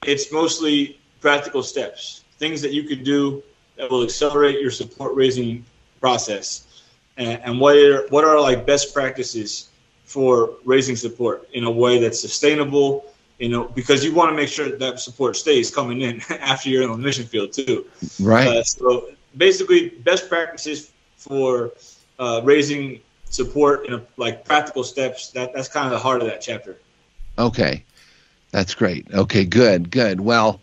it's 0.06 0.30
mostly 0.30 1.00
practical 1.20 1.64
steps, 1.64 2.22
things 2.38 2.62
that 2.62 2.72
you 2.72 2.84
could 2.84 3.02
do 3.02 3.42
that 3.80 3.90
will 3.90 4.04
accelerate 4.04 4.60
your 4.60 4.70
support 4.70 5.14
raising 5.14 5.64
process. 6.00 6.82
And, 7.16 7.40
and 7.42 7.60
what 7.60 7.76
are 7.76 8.06
what 8.08 8.24
are 8.24 8.38
like 8.40 8.66
best 8.66 8.94
practices 8.94 9.70
for 10.04 10.50
raising 10.64 10.96
support 10.96 11.48
in 11.52 11.64
a 11.64 11.70
way 11.70 11.98
that's 11.98 12.20
sustainable, 12.20 13.06
you 13.38 13.48
know, 13.48 13.64
because 13.64 14.04
you 14.04 14.14
want 14.14 14.30
to 14.30 14.36
make 14.36 14.48
sure 14.48 14.76
that 14.76 15.00
support 15.00 15.36
stays 15.36 15.74
coming 15.74 16.02
in 16.02 16.20
after 16.30 16.68
you're 16.68 16.82
in 16.82 16.90
the 16.90 16.98
mission 16.98 17.24
field 17.24 17.52
too. 17.52 17.86
Right. 18.20 18.46
Uh, 18.46 18.62
so 18.62 19.10
basically, 19.36 19.88
best 19.88 20.28
practices 20.28 20.92
for 21.16 21.72
uh, 22.18 22.42
raising 22.44 23.00
support 23.24 23.86
in 23.86 23.94
a, 23.94 24.02
like 24.18 24.44
practical 24.44 24.84
steps. 24.84 25.30
That 25.30 25.54
that's 25.54 25.68
kind 25.68 25.86
of 25.86 25.92
the 25.92 25.98
heart 25.98 26.20
of 26.20 26.28
that 26.28 26.40
chapter. 26.40 26.76
Okay. 27.38 27.84
That's 28.52 28.74
great. 28.74 29.06
Okay, 29.14 29.44
good, 29.44 29.90
good. 29.90 30.20
Well, 30.20 30.60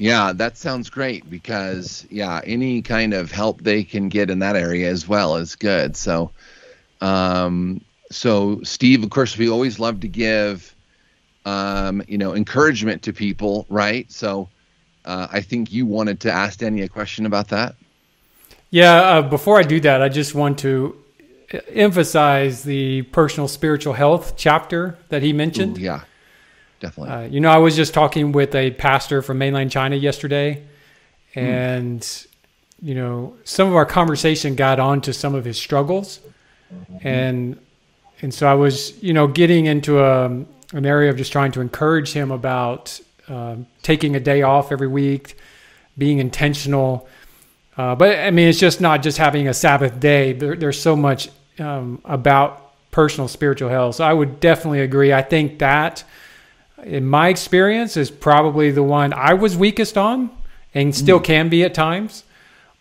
yeah, 0.00 0.32
that 0.32 0.56
sounds 0.56 0.88
great 0.88 1.28
because 1.28 2.06
yeah, 2.08 2.40
any 2.44 2.80
kind 2.80 3.12
of 3.12 3.30
help 3.30 3.60
they 3.60 3.84
can 3.84 4.08
get 4.08 4.30
in 4.30 4.38
that 4.38 4.56
area 4.56 4.88
as 4.88 5.06
well 5.06 5.36
is 5.36 5.56
good. 5.56 5.94
So, 5.94 6.30
um, 7.02 7.82
so 8.10 8.62
Steve, 8.62 9.04
of 9.04 9.10
course, 9.10 9.36
we 9.36 9.50
always 9.50 9.78
love 9.78 10.00
to 10.00 10.08
give, 10.08 10.74
um, 11.44 12.02
you 12.08 12.16
know, 12.16 12.34
encouragement 12.34 13.02
to 13.02 13.12
people, 13.12 13.66
right? 13.68 14.10
So, 14.10 14.48
uh, 15.04 15.28
I 15.30 15.42
think 15.42 15.70
you 15.70 15.84
wanted 15.84 16.20
to 16.20 16.32
ask 16.32 16.60
Danny 16.60 16.80
a 16.80 16.88
question 16.88 17.26
about 17.26 17.48
that. 17.48 17.74
Yeah, 18.70 18.94
uh, 18.94 19.22
before 19.22 19.58
I 19.58 19.64
do 19.64 19.80
that, 19.80 20.00
I 20.00 20.08
just 20.08 20.34
want 20.34 20.58
to 20.60 20.96
emphasize 21.68 22.62
the 22.62 23.02
personal 23.02 23.48
spiritual 23.48 23.92
health 23.92 24.32
chapter 24.38 24.96
that 25.10 25.22
he 25.22 25.34
mentioned. 25.34 25.76
Ooh, 25.76 25.82
yeah 25.82 26.04
definitely. 26.80 27.14
Uh, 27.14 27.22
you 27.22 27.40
know, 27.40 27.50
I 27.50 27.58
was 27.58 27.76
just 27.76 27.94
talking 27.94 28.32
with 28.32 28.54
a 28.54 28.72
pastor 28.72 29.22
from 29.22 29.38
mainland 29.38 29.70
China 29.70 29.96
yesterday, 29.96 30.62
hmm. 31.34 31.38
and 31.38 32.00
mm. 32.00 32.26
you 32.82 32.94
know, 32.94 33.36
some 33.44 33.68
of 33.68 33.74
our 33.74 33.86
conversation 33.86 34.54
got 34.56 34.80
onto 34.80 35.12
some 35.12 35.34
of 35.34 35.44
his 35.44 35.58
struggles, 35.58 36.20
and 37.02 37.58
and 38.22 38.34
so 38.34 38.46
I 38.46 38.54
was, 38.54 39.02
you 39.02 39.12
know, 39.12 39.26
getting 39.26 39.66
into 39.66 40.00
a, 40.02 40.26
an 40.26 40.86
area 40.86 41.10
of 41.10 41.16
just 41.16 41.32
trying 41.32 41.52
to 41.52 41.60
encourage 41.60 42.12
him 42.12 42.30
about 42.30 43.00
um, 43.28 43.66
taking 43.82 44.16
a 44.16 44.20
day 44.20 44.42
off 44.42 44.72
every 44.72 44.88
week, 44.88 45.36
being 45.96 46.18
intentional. 46.18 47.08
Uh, 47.76 47.94
but 47.94 48.18
I 48.18 48.30
mean, 48.30 48.48
it's 48.48 48.58
just 48.58 48.80
not 48.80 49.02
just 49.02 49.18
having 49.18 49.48
a 49.48 49.54
Sabbath 49.54 49.98
day. 50.00 50.32
There, 50.32 50.54
there's 50.54 50.80
so 50.80 50.96
much 50.96 51.30
um, 51.58 52.00
about 52.04 52.72
personal 52.90 53.28
spiritual 53.28 53.68
health. 53.68 53.96
So 53.96 54.04
I 54.04 54.12
would 54.12 54.40
definitely 54.40 54.80
agree. 54.80 55.12
I 55.12 55.22
think 55.22 55.60
that 55.60 56.04
in 56.84 57.06
my 57.06 57.28
experience, 57.28 57.96
is 57.96 58.10
probably 58.10 58.70
the 58.70 58.82
one 58.82 59.12
I 59.12 59.34
was 59.34 59.56
weakest 59.56 59.98
on 59.98 60.30
and 60.74 60.94
still 60.94 61.20
mm. 61.20 61.24
can 61.24 61.48
be 61.48 61.64
at 61.64 61.74
times. 61.74 62.24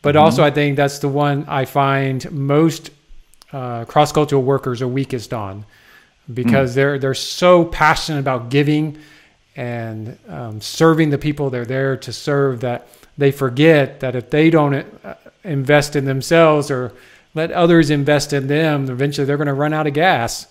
But 0.01 0.15
mm-hmm. 0.15 0.25
also, 0.25 0.43
I 0.43 0.51
think 0.51 0.77
that's 0.77 0.99
the 0.99 1.09
one 1.09 1.45
I 1.47 1.65
find 1.65 2.29
most 2.31 2.91
uh, 3.51 3.85
cross 3.85 4.11
cultural 4.11 4.43
workers 4.43 4.81
are 4.81 4.87
weakest 4.87 5.33
on 5.33 5.65
because 6.31 6.71
mm. 6.71 6.75
they're 6.75 6.99
they're 6.99 7.13
so 7.13 7.65
passionate 7.65 8.19
about 8.19 8.49
giving 8.49 8.97
and 9.55 10.17
um, 10.27 10.61
serving 10.61 11.09
the 11.09 11.17
people 11.17 11.49
they're 11.49 11.65
there 11.65 11.97
to 11.97 12.13
serve 12.13 12.61
that 12.61 12.87
they 13.17 13.31
forget 13.31 13.99
that 13.99 14.15
if 14.15 14.29
they 14.29 14.49
don't 14.49 14.75
uh, 15.03 15.15
invest 15.43 15.95
in 15.95 16.05
themselves 16.05 16.71
or 16.71 16.93
let 17.33 17.51
others 17.51 17.89
invest 17.89 18.33
in 18.33 18.47
them, 18.47 18.89
eventually 18.89 19.25
they're 19.25 19.37
going 19.37 19.47
to 19.47 19.53
run 19.53 19.73
out 19.73 19.87
of 19.87 19.93
gas. 19.93 20.47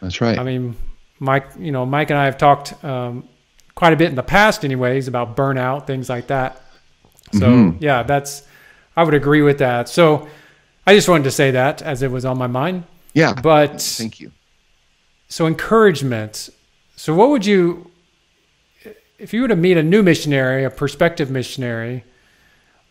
That's 0.00 0.20
right. 0.20 0.38
I 0.38 0.42
mean, 0.42 0.76
Mike, 1.18 1.48
you 1.58 1.72
know, 1.72 1.86
Mike 1.86 2.10
and 2.10 2.18
I 2.18 2.24
have 2.26 2.38
talked 2.38 2.82
um, 2.84 3.28
quite 3.74 3.92
a 3.92 3.96
bit 3.96 4.08
in 4.08 4.14
the 4.14 4.22
past, 4.22 4.64
anyways, 4.64 5.08
about 5.08 5.36
burnout, 5.36 5.86
things 5.86 6.08
like 6.08 6.26
that. 6.28 6.62
So 7.32 7.40
mm-hmm. 7.40 7.82
yeah, 7.82 8.02
that's 8.02 8.42
I 8.96 9.02
would 9.02 9.14
agree 9.14 9.42
with 9.42 9.58
that. 9.58 9.88
So 9.88 10.28
I 10.86 10.94
just 10.94 11.08
wanted 11.08 11.24
to 11.24 11.30
say 11.30 11.50
that 11.52 11.82
as 11.82 12.02
it 12.02 12.10
was 12.10 12.24
on 12.24 12.38
my 12.38 12.46
mind. 12.46 12.84
Yeah. 13.14 13.34
But 13.34 13.80
thank 13.80 14.20
you. 14.20 14.32
So 15.28 15.46
encouragement. 15.46 16.50
So 16.96 17.14
what 17.14 17.30
would 17.30 17.44
you 17.44 17.90
if 19.18 19.32
you 19.32 19.42
were 19.42 19.48
to 19.48 19.56
meet 19.56 19.76
a 19.76 19.82
new 19.82 20.02
missionary, 20.02 20.64
a 20.64 20.70
prospective 20.70 21.30
missionary, 21.30 22.04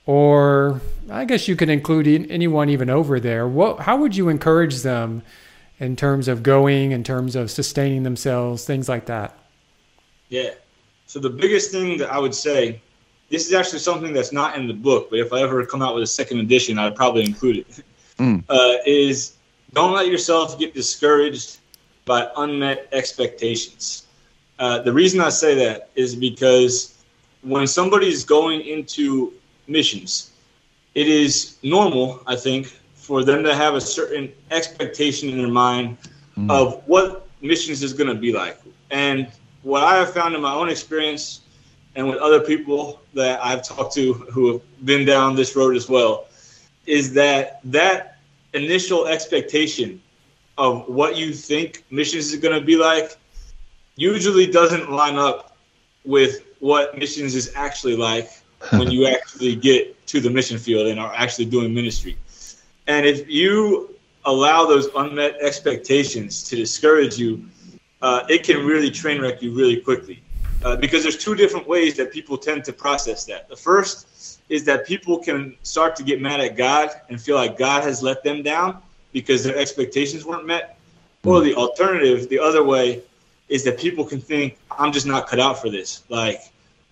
or 0.05 0.81
I 1.09 1.25
guess 1.25 1.47
you 1.47 1.55
could 1.55 1.69
include 1.69 2.07
anyone 2.29 2.69
even 2.69 2.89
over 2.89 3.19
there. 3.19 3.47
What, 3.47 3.81
how 3.81 3.97
would 3.97 4.15
you 4.15 4.29
encourage 4.29 4.81
them 4.81 5.23
in 5.79 5.95
terms 5.95 6.27
of 6.27 6.43
going, 6.43 6.91
in 6.91 7.03
terms 7.03 7.35
of 7.35 7.51
sustaining 7.51 8.03
themselves, 8.03 8.65
things 8.65 8.87
like 8.87 9.05
that? 9.05 9.37
Yeah. 10.29 10.51
So 11.07 11.19
the 11.19 11.29
biggest 11.29 11.71
thing 11.71 11.97
that 11.97 12.11
I 12.11 12.17
would 12.17 12.33
say, 12.33 12.81
this 13.29 13.47
is 13.47 13.53
actually 13.53 13.79
something 13.79 14.13
that's 14.13 14.31
not 14.31 14.57
in 14.57 14.67
the 14.67 14.73
book, 14.73 15.09
but 15.09 15.19
if 15.19 15.33
I 15.33 15.41
ever 15.41 15.65
come 15.65 15.81
out 15.81 15.93
with 15.93 16.03
a 16.03 16.07
second 16.07 16.39
edition, 16.39 16.77
I'd 16.77 16.95
probably 16.95 17.23
include 17.23 17.57
it. 17.57 17.83
Mm. 18.17 18.45
Uh, 18.47 18.77
is 18.85 19.33
don't 19.73 19.91
let 19.91 20.07
yourself 20.07 20.57
get 20.57 20.73
discouraged 20.73 21.57
by 22.05 22.29
unmet 22.37 22.87
expectations. 22.93 24.07
Uh, 24.57 24.79
the 24.79 24.93
reason 24.93 25.19
I 25.19 25.27
say 25.27 25.53
that 25.55 25.89
is 25.95 26.15
because 26.15 26.93
when 27.41 27.67
somebody's 27.67 28.23
going 28.23 28.61
into 28.61 29.33
missions. 29.67 30.31
It 30.93 31.07
is 31.07 31.57
normal, 31.63 32.21
I 32.25 32.35
think, 32.35 32.77
for 33.05 33.23
them 33.23 33.43
to 33.43 33.53
have 33.53 33.75
a 33.75 33.81
certain 33.81 34.33
expectation 34.49 35.29
in 35.29 35.37
their 35.37 35.47
mind 35.47 35.95
mm. 36.35 36.49
of 36.49 36.81
what 36.87 37.27
missions 37.39 37.83
is 37.83 37.93
going 37.93 38.07
to 38.07 38.19
be 38.19 38.33
like. 38.33 38.59
And 38.89 39.27
what 39.61 39.83
I 39.83 39.97
have 39.97 40.11
found 40.11 40.33
in 40.33 40.41
my 40.41 40.53
own 40.53 40.69
experience 40.69 41.41
and 41.95 42.09
with 42.09 42.17
other 42.17 42.39
people 42.39 42.99
that 43.13 43.39
I've 43.45 43.63
talked 43.63 43.93
to 43.93 44.13
who 44.13 44.53
have 44.53 44.85
been 44.85 45.05
down 45.05 45.35
this 45.35 45.55
road 45.55 45.75
as 45.75 45.87
well 45.87 46.25
is 46.87 47.13
that 47.13 47.59
that 47.65 48.17
initial 48.53 49.05
expectation 49.05 50.01
of 50.57 50.87
what 50.87 51.15
you 51.15 51.31
think 51.31 51.83
missions 51.91 52.33
is 52.33 52.39
going 52.39 52.59
to 52.59 52.65
be 52.65 52.75
like 52.75 53.17
usually 53.97 54.47
doesn't 54.47 54.91
line 54.91 55.17
up 55.17 55.55
with 56.05 56.43
what 56.59 56.97
missions 56.97 57.35
is 57.35 57.51
actually 57.55 57.95
like 57.95 58.31
when 58.71 58.89
you 58.95 59.05
actually 59.07 59.55
get 59.55 60.05
to 60.07 60.19
the 60.19 60.29
mission 60.29 60.57
field 60.57 60.87
and 60.87 60.99
are 60.99 61.13
actually 61.15 61.45
doing 61.45 61.71
ministry. 61.73 62.17
And 62.87 63.05
if 63.05 63.29
you 63.29 63.95
allow 64.25 64.65
those 64.65 64.87
unmet 64.95 65.37
expectations 65.41 66.43
to 66.49 66.55
discourage 66.55 67.17
you, 67.17 67.45
uh, 68.01 68.23
it 68.29 68.43
can 68.43 68.65
really 68.65 68.91
train 68.91 69.21
wreck 69.21 69.41
you 69.41 69.51
really 69.53 69.79
quickly. 69.79 70.21
Uh, 70.63 70.75
because 70.75 71.03
there's 71.03 71.17
two 71.17 71.35
different 71.35 71.67
ways 71.67 71.95
that 71.95 72.11
people 72.11 72.37
tend 72.37 72.63
to 72.63 72.73
process 72.73 73.25
that. 73.25 73.47
The 73.49 73.55
first 73.55 74.41
is 74.49 74.63
that 74.65 74.85
people 74.85 75.19
can 75.19 75.55
start 75.63 75.95
to 75.97 76.03
get 76.03 76.21
mad 76.21 76.39
at 76.39 76.55
God 76.55 76.89
and 77.09 77.21
feel 77.21 77.35
like 77.35 77.57
God 77.57 77.83
has 77.83 78.01
let 78.01 78.23
them 78.23 78.41
down 78.41 78.81
because 79.11 79.43
their 79.43 79.55
expectations 79.55 80.25
weren't 80.25 80.45
met. 80.45 80.77
Or 81.23 81.41
the 81.41 81.55
alternative, 81.55 82.29
the 82.29 82.39
other 82.39 82.63
way, 82.63 83.01
is 83.49 83.63
that 83.63 83.79
people 83.79 84.05
can 84.05 84.19
think, 84.19 84.57
I'm 84.71 84.91
just 84.91 85.05
not 85.05 85.27
cut 85.27 85.39
out 85.39 85.61
for 85.61 85.69
this. 85.69 86.03
Like, 86.09 86.41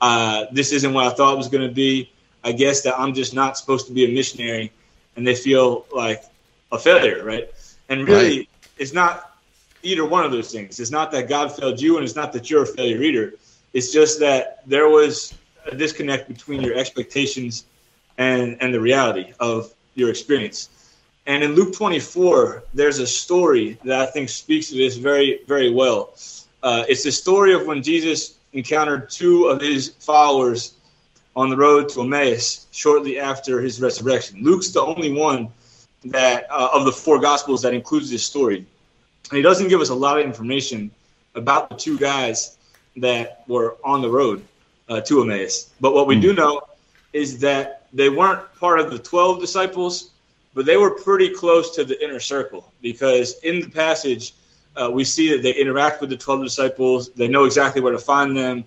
uh, 0.02 0.46
this 0.52 0.72
isn't 0.72 0.94
what 0.94 1.06
I 1.06 1.16
thought 1.16 1.34
it 1.34 1.38
was 1.38 1.48
going 1.48 1.68
to 1.68 1.74
be. 1.74 2.12
I 2.44 2.52
guess 2.52 2.82
that 2.82 3.00
I'm 3.00 3.14
just 3.14 3.34
not 3.34 3.58
supposed 3.58 3.88
to 3.88 3.94
be 3.94 4.06
a 4.06 4.14
missionary, 4.14 4.72
and 5.16 5.26
they 5.26 5.36
feel 5.36 5.86
like 5.94 6.24
a 6.72 6.80
failure, 6.80 7.24
right? 7.24 7.50
And 7.90 8.08
really, 8.08 8.38
right. 8.38 8.50
it's 8.78 8.94
not 8.94 9.38
either 9.84 10.06
one 10.06 10.26
of 10.26 10.32
those 10.32 10.52
things. 10.52 10.80
It's 10.80 10.92
not 10.92 11.12
that 11.12 11.28
God 11.28 11.56
failed 11.56 11.80
you, 11.80 11.98
and 11.98 12.04
it's 12.04 12.16
not 12.16 12.34
that 12.34 12.50
you're 12.50 12.64
a 12.64 12.68
failure 12.68 13.02
either. 13.02 13.34
It's 13.74 13.92
just 13.92 14.20
that 14.20 14.68
there 14.68 14.90
was 14.90 15.34
a 15.66 15.76
disconnect 15.76 16.28
between 16.28 16.62
your 16.62 16.76
expectations 16.76 17.66
and 18.18 18.58
and 18.62 18.74
the 18.74 18.80
reality 18.80 19.34
of 19.40 19.74
your 19.96 20.10
experience. 20.10 20.70
And 21.26 21.44
in 21.44 21.56
Luke 21.56 21.74
24, 21.74 22.64
there's 22.74 23.00
a 23.00 23.08
story 23.08 23.78
that 23.86 24.02
I 24.02 24.06
think 24.08 24.28
speaks 24.30 24.70
to 24.70 24.76
this 24.76 24.98
very, 24.98 25.40
very 25.48 25.72
well. 25.72 26.14
Uh, 26.62 26.84
it's 26.90 27.04
the 27.04 27.12
story 27.12 27.54
of 27.54 27.66
when 27.66 27.82
Jesus 27.82 28.36
encountered 28.52 29.10
two 29.10 29.48
of 29.48 29.62
his 29.62 29.90
followers 30.00 30.74
on 31.36 31.50
the 31.50 31.58
road 31.58 31.90
to 31.90 32.02
Emmaus 32.02 32.68
shortly 32.72 33.20
after 33.20 33.60
his 33.62 33.82
resurrection. 33.82 34.44
Luke's 34.44 34.70
the 34.70 34.82
only 34.82 35.12
one 35.12 35.50
that 36.06 36.48
uh, 36.52 36.70
of 36.74 36.86
the 36.86 36.92
four 36.92 37.20
gospels 37.20 37.62
that 37.62 37.74
includes 37.74 38.10
this 38.10 38.26
story. 38.26 38.66
And 39.30 39.38
he 39.38 39.42
doesn't 39.42 39.70
give 39.70 39.82
us 39.82 39.90
a 39.90 39.96
lot 39.96 40.20
of 40.20 40.26
information 40.26 40.92
about 41.36 41.70
the 41.70 41.76
two 41.76 41.98
guys 41.98 42.58
that 42.98 43.44
were 43.48 43.78
on 43.84 44.02
the 44.02 44.10
road 44.10 44.44
uh, 44.90 45.02
to 45.02 45.22
Emmaus. 45.22 45.72
But 45.82 45.94
what 45.94 46.08
we 46.08 46.20
do 46.20 46.32
hmm. 46.32 46.38
know 46.38 46.62
is 47.14 47.40
that 47.40 47.88
they 47.94 48.10
weren't 48.10 48.42
part 48.56 48.80
of 48.80 48.92
the 48.92 49.00
12 49.00 49.40
disciples, 49.40 50.12
but 50.54 50.66
they 50.66 50.78
were 50.78 50.92
pretty 50.92 51.30
close 51.30 51.76
to 51.76 51.84
the 51.84 52.04
inner 52.04 52.20
circle 52.20 52.72
because 52.82 53.40
in 53.40 53.60
the 53.60 53.70
passage, 53.70 54.34
uh, 54.76 54.90
we 54.92 55.04
see 55.04 55.30
that 55.32 55.44
they 55.44 55.54
interact 55.54 56.02
with 56.02 56.10
the 56.10 56.18
12 56.18 56.44
disciples. 56.44 57.12
They 57.12 57.28
know 57.28 57.46
exactly 57.46 57.82
where 57.82 57.92
to 57.92 58.00
find 58.00 58.36
them. 58.36 58.66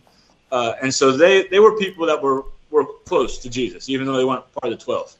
Uh, 0.52 0.74
and 0.80 0.94
so 0.94 1.16
they, 1.16 1.48
they 1.48 1.58
were 1.58 1.76
people 1.76 2.06
that 2.06 2.20
were, 2.22 2.44
were 2.70 2.84
close 3.04 3.38
to 3.38 3.50
Jesus, 3.50 3.88
even 3.88 4.06
though 4.06 4.16
they 4.16 4.24
weren't 4.24 4.44
part 4.54 4.72
of 4.72 4.78
the 4.78 4.84
12. 4.84 5.14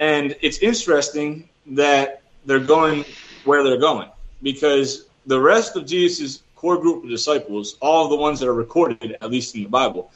And 0.00 0.36
it's 0.42 0.58
interesting 0.58 1.48
that 1.66 2.22
they're 2.46 2.58
going 2.58 3.04
where 3.44 3.62
they're 3.62 3.78
going 3.78 4.08
because 4.42 5.06
the 5.26 5.40
rest 5.40 5.76
of 5.76 5.86
Jesus' 5.86 6.42
core 6.56 6.78
group 6.78 7.04
of 7.04 7.10
disciples, 7.10 7.76
all 7.80 8.04
of 8.04 8.10
the 8.10 8.16
ones 8.16 8.40
that 8.40 8.48
are 8.48 8.54
recorded, 8.54 9.16
at 9.20 9.30
least 9.30 9.54
in 9.54 9.62
the 9.62 9.68
Bible, 9.68 10.10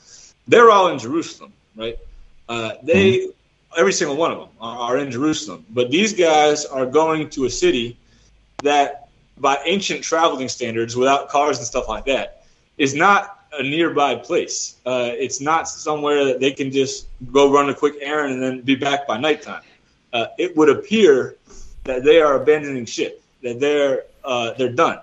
they're 0.46 0.70
all 0.70 0.88
in 0.88 0.98
Jerusalem, 0.98 1.52
right? 1.76 1.98
Uh, 2.48 2.72
they, 2.82 3.18
mm-hmm. 3.18 3.80
every 3.80 3.92
single 3.92 4.16
one 4.16 4.32
of 4.32 4.38
them 4.38 4.48
are, 4.60 4.78
are 4.78 4.98
in 4.98 5.10
Jerusalem. 5.10 5.64
But 5.70 5.90
these 5.90 6.14
guys 6.14 6.64
are 6.64 6.86
going 6.86 7.28
to 7.30 7.44
a 7.44 7.50
city 7.50 7.96
that 8.62 9.08
by 9.36 9.58
ancient 9.64 10.02
traveling 10.02 10.48
standards, 10.48 10.96
without 10.96 11.28
cars 11.28 11.58
and 11.58 11.66
stuff 11.66 11.88
like 11.88 12.06
that, 12.06 12.44
is 12.76 12.94
not 12.94 13.37
a 13.52 13.62
nearby 13.62 14.14
place. 14.14 14.76
Uh, 14.84 15.10
it's 15.12 15.40
not 15.40 15.68
somewhere 15.68 16.24
that 16.26 16.40
they 16.40 16.52
can 16.52 16.70
just 16.70 17.06
go 17.32 17.50
run 17.50 17.68
a 17.70 17.74
quick 17.74 17.94
errand 18.00 18.34
and 18.34 18.42
then 18.42 18.60
be 18.60 18.74
back 18.74 19.06
by 19.06 19.18
nighttime. 19.18 19.62
Uh, 20.12 20.26
it 20.38 20.56
would 20.56 20.68
appear 20.68 21.36
that 21.84 22.04
they 22.04 22.20
are 22.20 22.40
abandoning 22.40 22.84
ship, 22.84 23.22
that 23.42 23.60
they're 23.60 24.04
uh, 24.24 24.52
they're 24.54 24.72
done. 24.72 25.00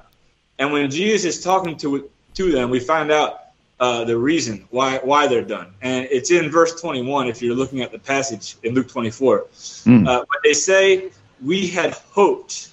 And 0.60 0.72
when 0.72 0.90
Jesus 0.90 1.38
is 1.38 1.44
talking 1.44 1.78
to 1.78 2.10
to 2.36 2.52
them, 2.52 2.70
we 2.70 2.80
find 2.80 3.12
out 3.12 3.42
uh, 3.80 4.04
the 4.04 4.18
reason 4.18 4.68
why 4.72 5.00
why 5.04 5.28
they're 5.28 5.42
done, 5.42 5.74
and 5.82 6.08
it's 6.10 6.32
in 6.32 6.50
verse 6.50 6.80
21. 6.80 7.28
If 7.28 7.42
you're 7.42 7.56
looking 7.56 7.82
at 7.82 7.92
the 7.92 8.00
passage 8.00 8.56
in 8.64 8.74
Luke 8.74 8.88
24, 8.88 9.46
mm. 9.50 10.06
but 10.06 10.28
they 10.44 10.54
say, 10.54 11.12
"We 11.44 11.68
had 11.68 11.94
hoped 11.94 12.70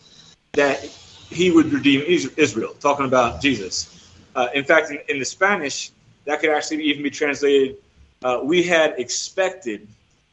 that 0.52 0.84
he 1.32 1.50
would 1.50 1.72
redeem 1.72 2.02
Israel, 2.36 2.74
talking 2.80 3.06
about 3.06 3.40
Jesus. 3.40 4.01
Uh, 4.34 4.48
in 4.54 4.64
fact, 4.64 4.90
in, 4.90 4.98
in, 5.08 5.18
the 5.18 5.24
Spanish, 5.24 5.90
that 6.24 6.40
could 6.40 6.50
actually 6.50 6.84
even 6.84 7.02
be 7.02 7.10
translated 7.10 7.76
uh, 8.24 8.40
we 8.42 8.62
had 8.62 8.94
expected 8.98 9.86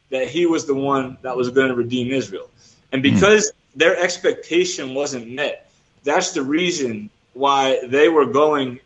that 0.09 0.27
he 0.27 0.45
was 0.45 0.65
the 0.65 0.75
one 0.75 1.17
that 1.21 1.35
was 1.35 1.49
going 1.49 1.69
to 1.69 1.75
redeem 1.75 2.11
Israel. 2.11 2.49
And 2.91 3.03
hmm. 3.03 3.13
because 3.13 3.51
mm. 3.51 3.53
their 3.75 3.97
expectation 3.97 4.93
wasn't 4.93 5.29
met, 5.29 5.69
that's 6.03 6.31
the 6.31 6.41
reason 6.41 7.09
why 7.33 7.79
they 7.85 8.09
were 8.09 8.25
going 8.25 8.79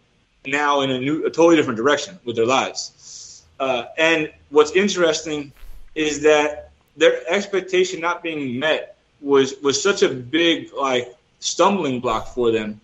now 0.45 0.81
in 0.81 0.91
a 0.91 0.99
new, 0.99 1.25
a 1.25 1.29
totally 1.29 1.55
different 1.55 1.77
direction 1.77 2.19
with 2.25 2.35
their 2.35 2.45
lives. 2.45 3.43
Uh, 3.59 3.85
and 3.97 4.31
what's 4.49 4.71
interesting 4.71 5.53
is 5.95 6.21
that 6.23 6.71
their 6.97 7.21
expectation 7.29 7.99
not 8.01 8.21
being 8.21 8.59
met 8.59 8.97
was 9.21 9.55
was 9.61 9.81
such 9.81 10.03
a 10.03 10.09
big 10.09 10.73
like 10.73 11.15
stumbling 11.39 11.99
block 11.99 12.27
for 12.27 12.51
them 12.51 12.81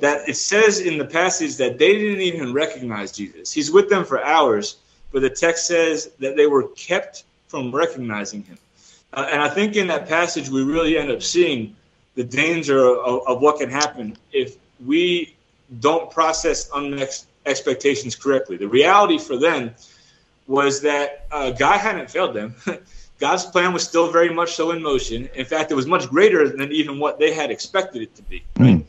that 0.00 0.28
it 0.28 0.36
says 0.36 0.80
in 0.80 0.98
the 0.98 1.04
passage 1.04 1.56
that 1.56 1.78
they 1.78 1.92
didn't 1.94 2.20
even 2.20 2.52
recognize 2.52 3.12
Jesus. 3.12 3.52
He's 3.52 3.70
with 3.70 3.88
them 3.88 4.04
for 4.04 4.22
hours, 4.22 4.76
but 5.12 5.22
the 5.22 5.30
text 5.30 5.66
says 5.66 6.10
that 6.18 6.36
they 6.36 6.46
were 6.46 6.68
kept 6.68 7.24
from 7.48 7.74
recognizing 7.74 8.42
him. 8.42 8.58
Uh, 9.12 9.28
and 9.30 9.42
I 9.42 9.48
think 9.48 9.76
in 9.76 9.88
that 9.88 10.08
passage, 10.08 10.48
we 10.48 10.62
really 10.62 10.96
end 10.96 11.10
up 11.10 11.22
seeing 11.22 11.76
the 12.14 12.24
danger 12.24 12.78
of, 12.78 13.26
of 13.26 13.40
what 13.40 13.58
can 13.58 13.70
happen 13.70 14.16
if 14.32 14.56
we 14.84 15.34
don't 15.80 16.10
process 16.10 16.68
unmet 16.74 17.24
expectations 17.46 18.16
correctly. 18.16 18.56
The 18.56 18.68
reality 18.68 19.18
for 19.18 19.36
them 19.36 19.74
was 20.46 20.80
that 20.82 21.26
uh, 21.30 21.50
God 21.50 21.78
hadn't 21.78 22.10
failed 22.10 22.34
them. 22.34 22.54
God's 23.18 23.44
plan 23.44 23.72
was 23.72 23.84
still 23.84 24.10
very 24.10 24.34
much 24.34 24.54
so 24.54 24.72
in 24.72 24.82
motion. 24.82 25.28
In 25.34 25.44
fact, 25.44 25.70
it 25.70 25.74
was 25.74 25.86
much 25.86 26.08
greater 26.08 26.48
than 26.48 26.72
even 26.72 26.98
what 26.98 27.18
they 27.18 27.32
had 27.32 27.50
expected 27.50 28.02
it 28.02 28.14
to 28.16 28.22
be. 28.22 28.42
Right? 28.58 28.78
Mm. 28.78 28.84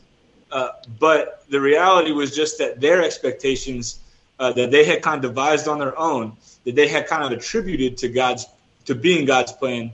Uh, 0.54 0.70
but 1.00 1.44
the 1.50 1.60
reality 1.60 2.12
was 2.12 2.34
just 2.34 2.58
that 2.58 2.80
their 2.80 3.02
expectations 3.02 3.98
uh, 4.38 4.52
that 4.52 4.70
they 4.70 4.84
had 4.84 5.02
kind 5.02 5.16
of 5.16 5.30
devised 5.30 5.66
on 5.66 5.80
their 5.80 5.98
own, 5.98 6.32
that 6.64 6.76
they 6.76 6.86
had 6.86 7.08
kind 7.08 7.24
of 7.24 7.32
attributed 7.32 7.98
to 7.98 8.08
God's 8.08 8.46
to 8.84 8.94
being 8.94 9.24
God's 9.24 9.52
plan, 9.52 9.92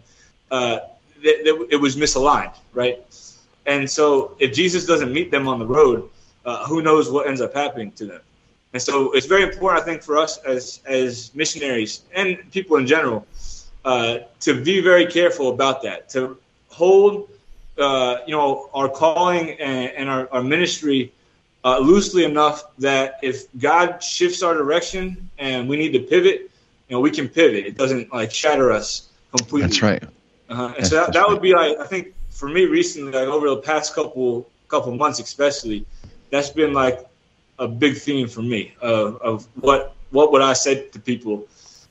uh, 0.51 0.81
it 1.23 1.81
was 1.81 1.97
misaligned, 1.97 2.55
right? 2.75 2.99
And 3.67 3.89
so, 3.89 4.37
if 4.39 4.53
Jesus 4.53 4.85
doesn't 4.85 5.13
meet 5.13 5.31
them 5.31 5.49
on 5.49 5.59
the 5.59 5.67
road, 5.67 6.09
uh, 6.45 6.67
who 6.67 6.83
knows 6.83 7.11
what 7.11 7.27
ends 7.27 7.41
up 7.41 7.55
happening 7.55 7.93
to 7.93 8.07
them? 8.07 8.21
And 8.73 8.83
so, 8.83 9.13
it's 9.13 9.27
very 9.27 9.43
important, 9.43 9.83
I 9.83 9.85
think, 9.87 10.03
for 10.03 10.19
us 10.19 10.39
as 10.39 10.81
as 10.87 11.35
missionaries 11.35 12.03
and 12.15 12.39
people 12.53 12.77
in 12.77 12.87
general 12.87 13.27
uh, 13.85 14.19
to 14.41 14.63
be 14.63 14.81
very 14.81 15.07
careful 15.07 15.49
about 15.51 15.83
that, 15.83 16.09
to 16.11 16.37
hold, 16.69 17.31
uh, 17.81 18.21
you 18.27 18.35
know, 18.35 18.69
our 18.75 18.89
calling 18.89 19.51
and, 19.61 19.91
and 19.93 20.09
our, 20.09 20.29
our 20.33 20.43
ministry 20.43 21.13
uh, 21.65 21.79
loosely 21.79 22.25
enough 22.25 22.65
that 22.79 23.19
if 23.23 23.45
God 23.59 24.03
shifts 24.03 24.43
our 24.43 24.55
direction 24.55 25.31
and 25.39 25.69
we 25.69 25.77
need 25.77 25.93
to 25.93 26.01
pivot, 26.01 26.51
you 26.89 26.97
know, 26.97 27.01
we 27.01 27.11
can 27.11 27.29
pivot. 27.29 27.67
It 27.67 27.77
doesn't 27.77 28.13
like 28.13 28.33
shatter 28.33 28.73
us 28.73 29.09
completely. 29.37 29.69
That's 29.69 29.83
right. 29.83 30.05
Uh-huh. 30.49 30.67
And 30.67 30.75
That's 30.77 30.91
so 30.91 30.97
that, 30.97 31.13
that 31.13 31.29
would 31.29 31.43
be 31.43 31.55
like 31.55 31.79
I 31.79 31.87
think 31.87 32.15
for 32.31 32.49
me 32.49 32.65
recently, 32.65 33.13
like 33.13 33.29
over 33.29 33.49
the 33.49 33.59
past 33.59 33.95
couple 33.95 34.49
couple 34.69 34.95
months, 34.97 35.21
especially, 35.21 35.85
that's 36.31 36.51
been 36.51 36.73
like 36.73 37.07
a 37.59 37.69
big 37.69 37.97
theme 37.97 38.29
for 38.29 38.43
me 38.43 38.75
of, 38.81 39.21
of 39.21 39.47
what 39.61 39.95
what 40.11 40.33
would 40.33 40.43
I 40.43 40.55
say 40.55 40.89
to 40.89 40.99
people 40.99 41.47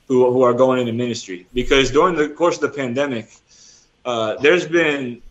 who 0.08 0.30
who 0.32 0.42
are 0.42 0.52
going 0.52 0.80
into 0.80 0.92
ministry 0.92 1.46
because 1.54 1.90
during 1.90 2.16
the 2.16 2.28
course 2.28 2.56
of 2.56 2.62
the 2.62 2.76
pandemic, 2.76 3.30
uh, 4.04 4.36
there's 4.36 4.66
been 4.66 5.22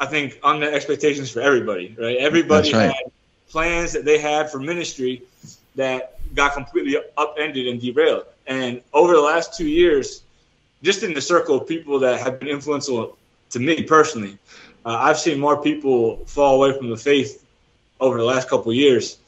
I 0.00 0.06
think 0.06 0.38
unmet 0.44 0.74
expectations 0.74 1.30
for 1.30 1.40
everybody. 1.40 1.94
Right, 1.98 2.16
everybody 2.18 2.72
right. 2.72 2.86
had 2.86 3.12
plans 3.48 3.92
that 3.92 4.04
they 4.04 4.18
had 4.18 4.50
for 4.50 4.58
ministry 4.58 5.22
that 5.74 6.18
got 6.34 6.52
completely 6.52 6.96
upended 7.16 7.66
and 7.66 7.80
derailed. 7.80 8.24
And 8.46 8.82
over 8.92 9.14
the 9.14 9.20
last 9.20 9.56
two 9.56 9.66
years, 9.66 10.22
just 10.82 11.02
in 11.02 11.14
the 11.14 11.20
circle 11.20 11.56
of 11.60 11.66
people 11.66 11.98
that 12.00 12.20
have 12.20 12.38
been 12.38 12.48
influential 12.48 13.16
to 13.50 13.58
me 13.58 13.82
personally, 13.82 14.38
uh, 14.84 14.96
I've 14.98 15.18
seen 15.18 15.40
more 15.40 15.60
people 15.60 16.24
fall 16.26 16.56
away 16.56 16.76
from 16.76 16.90
the 16.90 16.96
faith 16.96 17.44
over 18.00 18.18
the 18.18 18.24
last 18.24 18.48
couple 18.48 18.72
years 18.72 19.18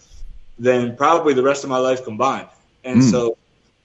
than 0.58 0.96
probably 0.96 1.34
the 1.34 1.42
rest 1.42 1.64
of 1.64 1.70
my 1.70 1.78
life 1.78 2.04
combined. 2.04 2.48
And 2.84 3.00
mm. 3.00 3.10
so 3.10 3.36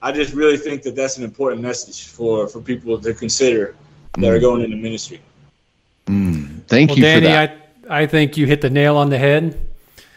I 0.02 0.12
just 0.12 0.34
really 0.34 0.58
think 0.58 0.84
that 0.84 0.96
that's 0.96 1.18
an 1.18 1.24
important 1.24 1.62
message 1.62 2.08
for, 2.08 2.48
for 2.48 2.62
people 2.62 3.00
to 3.00 3.14
consider 3.14 3.76
that 4.14 4.22
mm. 4.22 4.30
are 4.30 4.38
hmm. 4.38 4.42
going 4.42 4.62
into 4.62 4.78
ministry. 4.78 5.22
Mm. 6.06 6.64
Thank 6.68 6.90
well, 6.90 6.98
you 6.98 7.04
Danny, 7.04 7.28
I, 7.28 7.58
I 7.90 8.06
think 8.06 8.38
you 8.38 8.46
hit 8.46 8.62
the 8.62 8.70
nail 8.70 8.98
on 8.98 9.10
the 9.10 9.18
head. 9.18 9.60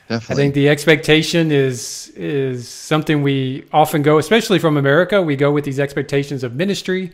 Definitely. 0.09 0.33
I 0.33 0.37
think 0.37 0.55
the 0.55 0.69
expectation 0.71 1.53
is 1.53 2.11
is 2.17 2.67
something 2.67 3.23
we 3.23 3.65
often 3.73 4.03
go, 4.03 4.19
especially 4.19 4.59
from 4.59 4.77
America. 4.79 5.21
We 5.21 5.37
go 5.37 5.53
with 5.53 5.65
these 5.65 5.79
expectations 5.79 6.43
of 6.43 6.55
ministry. 6.55 7.13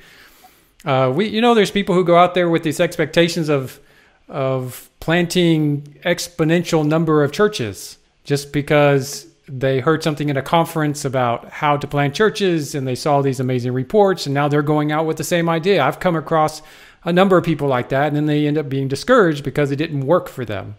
Uh, 0.85 1.13
we, 1.15 1.29
you 1.29 1.41
know, 1.41 1.55
there's 1.55 1.73
people 1.73 1.95
who 1.95 2.05
go 2.05 2.17
out 2.17 2.35
there 2.35 2.49
with 2.49 2.63
these 2.63 2.79
expectations 2.79 3.49
of 3.49 3.81
of 4.29 4.89
planting 5.01 5.83
exponential 6.05 6.87
number 6.87 7.25
of 7.25 7.33
churches 7.33 7.99
just 8.23 8.53
because 8.53 9.27
they 9.47 9.81
heard 9.81 10.03
something 10.03 10.31
at 10.31 10.37
a 10.37 10.43
conference 10.43 11.05
about 11.05 11.51
how 11.51 11.77
to 11.77 11.87
plant 11.87 12.15
churches 12.15 12.75
and 12.75 12.87
they 12.87 12.95
saw 12.95 13.21
these 13.21 13.41
amazing 13.41 13.73
reports 13.73 14.25
and 14.25 14.35
now 14.35 14.49
they're 14.49 14.63
going 14.63 14.93
out 14.93 15.05
with 15.05 15.19
the 15.19 15.25
same 15.25 15.49
idea. 15.49 15.83
I've 15.83 16.01
come 16.01 16.17
across 16.17 16.63
a 17.05 17.13
number 17.13 17.37
of 17.37 17.45
people 17.45 17.69
like 17.69 17.91
that 17.91 18.09
and 18.09 18.17
then 18.17 18.27
they 18.27 18.47
end 18.47 18.59
up 18.59 18.69
being 18.69 18.89
discouraged 18.89 19.45
because 19.45 19.71
it 19.71 19.77
didn't 19.77 20.07
work 20.07 20.29
for 20.29 20.45
them. 20.45 20.77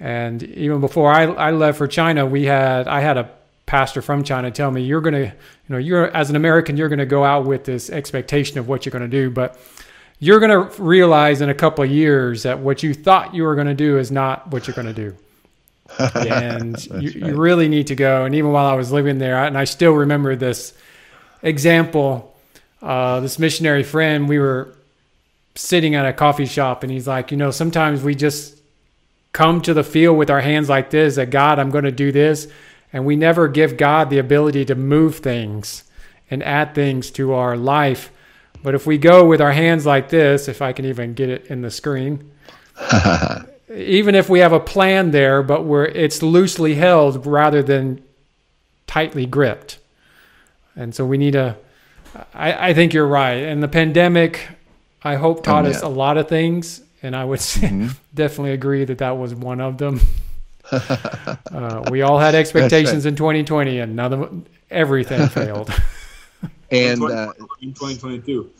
And 0.00 0.42
even 0.42 0.80
before 0.80 1.12
I, 1.12 1.24
I 1.24 1.50
left 1.50 1.78
for 1.78 1.88
China, 1.88 2.24
we 2.24 2.44
had 2.44 2.86
I 2.86 3.00
had 3.00 3.16
a 3.16 3.30
pastor 3.66 4.00
from 4.00 4.24
China 4.24 4.50
tell 4.50 4.70
me 4.70 4.80
you're 4.82 5.02
gonna 5.02 5.20
you 5.20 5.32
know 5.68 5.76
you're 5.76 6.06
as 6.16 6.30
an 6.30 6.36
American 6.36 6.76
you're 6.76 6.88
gonna 6.88 7.04
go 7.04 7.22
out 7.24 7.44
with 7.44 7.64
this 7.64 7.90
expectation 7.90 8.58
of 8.58 8.68
what 8.68 8.86
you're 8.86 8.92
gonna 8.92 9.08
do, 9.08 9.30
but 9.30 9.58
you're 10.20 10.40
gonna 10.40 10.70
realize 10.78 11.40
in 11.40 11.48
a 11.48 11.54
couple 11.54 11.84
of 11.84 11.90
years 11.90 12.44
that 12.44 12.60
what 12.60 12.82
you 12.82 12.94
thought 12.94 13.34
you 13.34 13.42
were 13.42 13.56
gonna 13.56 13.74
do 13.74 13.98
is 13.98 14.10
not 14.10 14.48
what 14.50 14.66
you're 14.66 14.74
gonna 14.76 14.92
do. 14.92 15.14
and 16.14 16.84
you, 16.86 16.92
right. 16.92 17.14
you 17.14 17.36
really 17.36 17.68
need 17.68 17.86
to 17.88 17.94
go. 17.94 18.24
And 18.24 18.34
even 18.34 18.52
while 18.52 18.66
I 18.66 18.74
was 18.74 18.92
living 18.92 19.18
there, 19.18 19.42
and 19.42 19.56
I 19.56 19.64
still 19.64 19.92
remember 19.92 20.36
this 20.36 20.74
example. 21.42 22.36
Uh, 22.80 23.18
this 23.18 23.40
missionary 23.40 23.82
friend, 23.82 24.28
we 24.28 24.38
were 24.38 24.77
sitting 25.58 25.96
at 25.96 26.06
a 26.06 26.12
coffee 26.12 26.46
shop, 26.46 26.84
and 26.84 26.92
he's 26.92 27.08
like, 27.08 27.32
you 27.32 27.36
know, 27.36 27.50
sometimes 27.50 28.02
we 28.02 28.14
just 28.14 28.60
come 29.32 29.60
to 29.60 29.74
the 29.74 29.82
field 29.82 30.16
with 30.16 30.30
our 30.30 30.40
hands 30.40 30.68
like 30.68 30.90
this 30.90 31.16
that 31.16 31.30
God, 31.30 31.58
I'm 31.58 31.70
going 31.70 31.84
to 31.84 31.90
do 31.90 32.12
this. 32.12 32.46
And 32.92 33.04
we 33.04 33.16
never 33.16 33.48
give 33.48 33.76
God 33.76 34.08
the 34.08 34.18
ability 34.18 34.64
to 34.66 34.74
move 34.74 35.16
things 35.16 35.84
and 36.30 36.42
add 36.42 36.74
things 36.74 37.10
to 37.12 37.34
our 37.34 37.56
life. 37.56 38.10
But 38.62 38.74
if 38.74 38.86
we 38.86 38.98
go 38.98 39.26
with 39.26 39.40
our 39.40 39.52
hands 39.52 39.84
like 39.84 40.08
this, 40.08 40.48
if 40.48 40.62
I 40.62 40.72
can 40.72 40.84
even 40.84 41.12
get 41.14 41.28
it 41.28 41.46
in 41.46 41.60
the 41.60 41.70
screen, 41.70 42.30
even 43.74 44.14
if 44.14 44.30
we 44.30 44.38
have 44.38 44.52
a 44.52 44.60
plan 44.60 45.10
there, 45.10 45.42
but 45.42 45.64
we're 45.64 45.84
it's 45.84 46.22
loosely 46.22 46.76
held 46.76 47.26
rather 47.26 47.62
than 47.62 48.02
tightly 48.86 49.26
gripped. 49.26 49.78
And 50.76 50.94
so 50.94 51.04
we 51.04 51.18
need 51.18 51.34
a 51.34 51.58
I, 52.32 52.70
I 52.70 52.74
think 52.74 52.94
you're 52.94 53.06
right. 53.06 53.34
And 53.34 53.62
the 53.62 53.68
pandemic, 53.68 54.48
I 55.02 55.16
hope 55.16 55.44
taught 55.44 55.64
oh, 55.64 55.68
yeah. 55.68 55.76
us 55.76 55.82
a 55.82 55.88
lot 55.88 56.18
of 56.18 56.28
things 56.28 56.82
and 57.02 57.14
I 57.14 57.24
would 57.24 57.38
mm-hmm. 57.40 57.88
definitely 58.14 58.52
agree 58.52 58.84
that 58.84 58.98
that 58.98 59.16
was 59.16 59.34
one 59.34 59.60
of 59.60 59.78
them. 59.78 60.00
uh, 60.70 61.84
we 61.90 62.02
all 62.02 62.18
had 62.18 62.34
expectations 62.34 63.04
right. 63.04 63.10
in 63.10 63.16
2020, 63.16 63.80
and 63.80 63.96
none 63.96 64.12
of 64.12 64.46
everything 64.70 65.28
failed. 65.28 65.70
and 66.70 67.02
uh, 67.02 67.32
in 67.62 67.72
2022. 67.72 68.50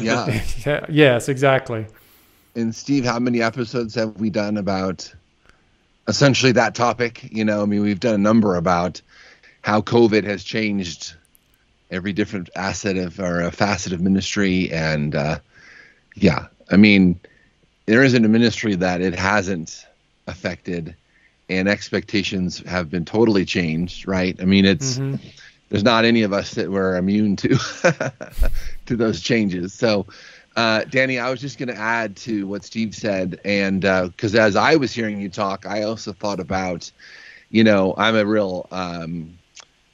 yeah. 0.00 0.42
yeah. 0.64 0.86
Yes, 0.88 1.28
exactly. 1.28 1.86
And 2.56 2.74
Steve, 2.74 3.04
how 3.04 3.18
many 3.18 3.42
episodes 3.42 3.94
have 3.94 4.16
we 4.18 4.30
done 4.30 4.56
about 4.56 5.12
essentially 6.08 6.52
that 6.52 6.74
topic? 6.74 7.28
You 7.30 7.44
know, 7.44 7.62
I 7.62 7.66
mean, 7.66 7.82
we've 7.82 8.00
done 8.00 8.14
a 8.14 8.18
number 8.18 8.56
about 8.56 9.00
how 9.62 9.82
COVID 9.82 10.24
has 10.24 10.42
changed 10.42 11.14
every 11.90 12.12
different 12.12 12.48
asset 12.56 12.96
of 12.96 13.20
or 13.20 13.42
a 13.42 13.52
facet 13.52 13.92
of 13.92 14.00
ministry, 14.00 14.72
and 14.72 15.14
uh, 15.14 15.38
yeah, 16.14 16.46
I 16.70 16.76
mean 16.76 17.20
there 17.86 18.02
isn't 18.02 18.24
a 18.24 18.28
ministry 18.28 18.74
that 18.76 19.00
it 19.00 19.14
hasn't 19.14 19.86
affected 20.26 20.94
and 21.48 21.68
expectations 21.68 22.60
have 22.60 22.90
been 22.90 23.04
totally 23.04 23.44
changed 23.44 24.06
right? 24.06 24.36
I 24.40 24.44
mean 24.44 24.64
it's 24.64 24.98
mm-hmm. 24.98 25.16
there's 25.68 25.84
not 25.84 26.04
any 26.04 26.22
of 26.22 26.32
us 26.32 26.52
that 26.52 26.70
were 26.70 26.96
immune 26.96 27.36
to 27.36 27.48
to 28.86 28.96
those 28.96 29.20
changes. 29.20 29.72
So 29.72 30.06
uh, 30.56 30.84
danny 30.84 31.18
i 31.18 31.30
was 31.30 31.40
just 31.40 31.58
going 31.58 31.68
to 31.68 31.76
add 31.76 32.16
to 32.16 32.46
what 32.46 32.64
steve 32.64 32.94
said 32.94 33.40
and 33.44 33.82
because 33.82 34.34
uh, 34.34 34.40
as 34.40 34.56
i 34.56 34.76
was 34.76 34.92
hearing 34.92 35.20
you 35.20 35.28
talk 35.28 35.64
i 35.66 35.82
also 35.82 36.12
thought 36.12 36.40
about 36.40 36.90
you 37.50 37.64
know 37.64 37.94
i'm 37.96 38.16
a 38.16 38.24
real 38.24 38.66
um, 38.70 39.38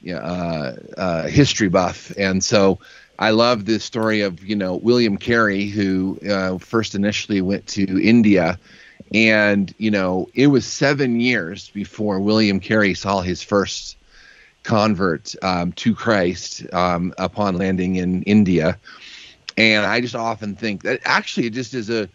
yeah, 0.01 0.17
uh, 0.17 0.75
uh 0.97 1.27
history 1.27 1.69
buff 1.69 2.11
and 2.17 2.43
so 2.43 2.79
I 3.19 3.31
love 3.31 3.65
this 3.65 3.83
story 3.83 4.21
of 4.21 4.43
you 4.43 4.55
know 4.55 4.75
William 4.75 5.17
Carey, 5.17 5.67
who 5.67 6.19
uh, 6.29 6.57
first 6.57 6.95
initially 6.95 7.41
went 7.41 7.65
to 7.67 8.01
India, 8.01 8.59
and 9.13 9.73
you 9.77 9.91
know 9.91 10.29
it 10.33 10.47
was 10.47 10.65
seven 10.65 11.19
years 11.19 11.69
before 11.69 12.19
William 12.19 12.59
Carey 12.59 12.93
saw 12.93 13.21
his 13.21 13.41
first 13.41 13.97
convert 14.63 15.33
um, 15.41 15.71
to 15.71 15.95
Christ 15.95 16.71
um, 16.73 17.13
upon 17.17 17.57
landing 17.57 17.95
in 17.95 18.21
India. 18.23 18.77
And 19.55 19.85
I 19.85 20.01
just 20.01 20.15
often 20.15 20.55
think 20.55 20.83
that 20.83 20.99
actually 21.03 21.47
it 21.47 21.53
just 21.53 21.73
is 21.73 21.89
a 21.89 22.07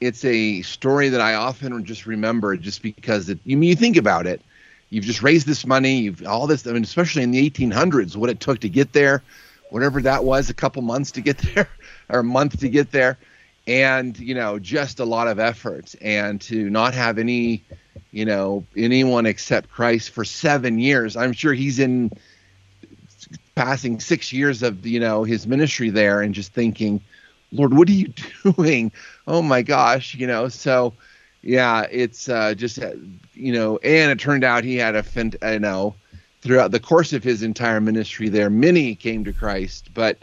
it's 0.00 0.24
a 0.24 0.62
story 0.62 1.08
that 1.10 1.20
I 1.20 1.34
often 1.34 1.84
just 1.84 2.06
remember 2.06 2.56
just 2.56 2.82
because 2.82 3.30
it, 3.30 3.38
you 3.44 3.58
you 3.58 3.76
think 3.76 3.96
about 3.96 4.26
it, 4.26 4.42
you've 4.90 5.04
just 5.04 5.22
raised 5.22 5.46
this 5.46 5.64
money, 5.64 6.00
you've 6.00 6.26
all 6.26 6.46
this 6.46 6.66
I 6.66 6.72
mean 6.72 6.82
especially 6.82 7.22
in 7.22 7.30
the 7.30 7.48
1800s 7.48 8.16
what 8.16 8.28
it 8.28 8.40
took 8.40 8.60
to 8.60 8.68
get 8.68 8.92
there 8.92 9.22
whatever 9.72 10.02
that 10.02 10.22
was, 10.22 10.50
a 10.50 10.54
couple 10.54 10.82
months 10.82 11.10
to 11.12 11.20
get 11.20 11.38
there 11.54 11.68
or 12.08 12.20
a 12.20 12.24
month 12.24 12.60
to 12.60 12.68
get 12.68 12.92
there. 12.92 13.18
And, 13.66 14.18
you 14.18 14.34
know, 14.34 14.58
just 14.58 15.00
a 15.00 15.04
lot 15.04 15.28
of 15.28 15.38
effort 15.38 15.94
and 16.00 16.40
to 16.42 16.68
not 16.68 16.94
have 16.94 17.18
any, 17.18 17.62
you 18.10 18.24
know, 18.24 18.64
anyone 18.76 19.24
except 19.24 19.70
Christ 19.70 20.10
for 20.10 20.24
seven 20.24 20.78
years. 20.78 21.16
I'm 21.16 21.32
sure 21.32 21.54
he's 21.54 21.78
in 21.78 22.10
passing 23.54 24.00
six 24.00 24.32
years 24.32 24.62
of, 24.62 24.84
you 24.84 24.98
know, 24.98 25.22
his 25.22 25.46
ministry 25.46 25.90
there 25.90 26.22
and 26.22 26.34
just 26.34 26.52
thinking, 26.52 27.00
Lord, 27.52 27.72
what 27.72 27.88
are 27.88 27.92
you 27.92 28.12
doing? 28.56 28.90
Oh 29.26 29.42
my 29.42 29.62
gosh, 29.62 30.14
you 30.14 30.26
know, 30.26 30.48
so 30.48 30.92
yeah, 31.42 31.86
it's 31.90 32.28
uh, 32.28 32.54
just, 32.54 32.80
uh, 32.80 32.92
you 33.34 33.52
know, 33.52 33.78
and 33.78 34.10
it 34.10 34.18
turned 34.18 34.44
out 34.44 34.64
he 34.64 34.76
had 34.76 34.96
a, 34.96 35.04
you 35.52 35.60
know, 35.60 35.94
throughout 36.42 36.72
the 36.72 36.80
course 36.80 37.12
of 37.12 37.22
his 37.22 37.42
entire 37.42 37.80
ministry 37.80 38.28
there, 38.28 38.50
many 38.50 38.94
came 38.94 39.24
to 39.24 39.32
Christ, 39.32 39.90
but 39.94 40.18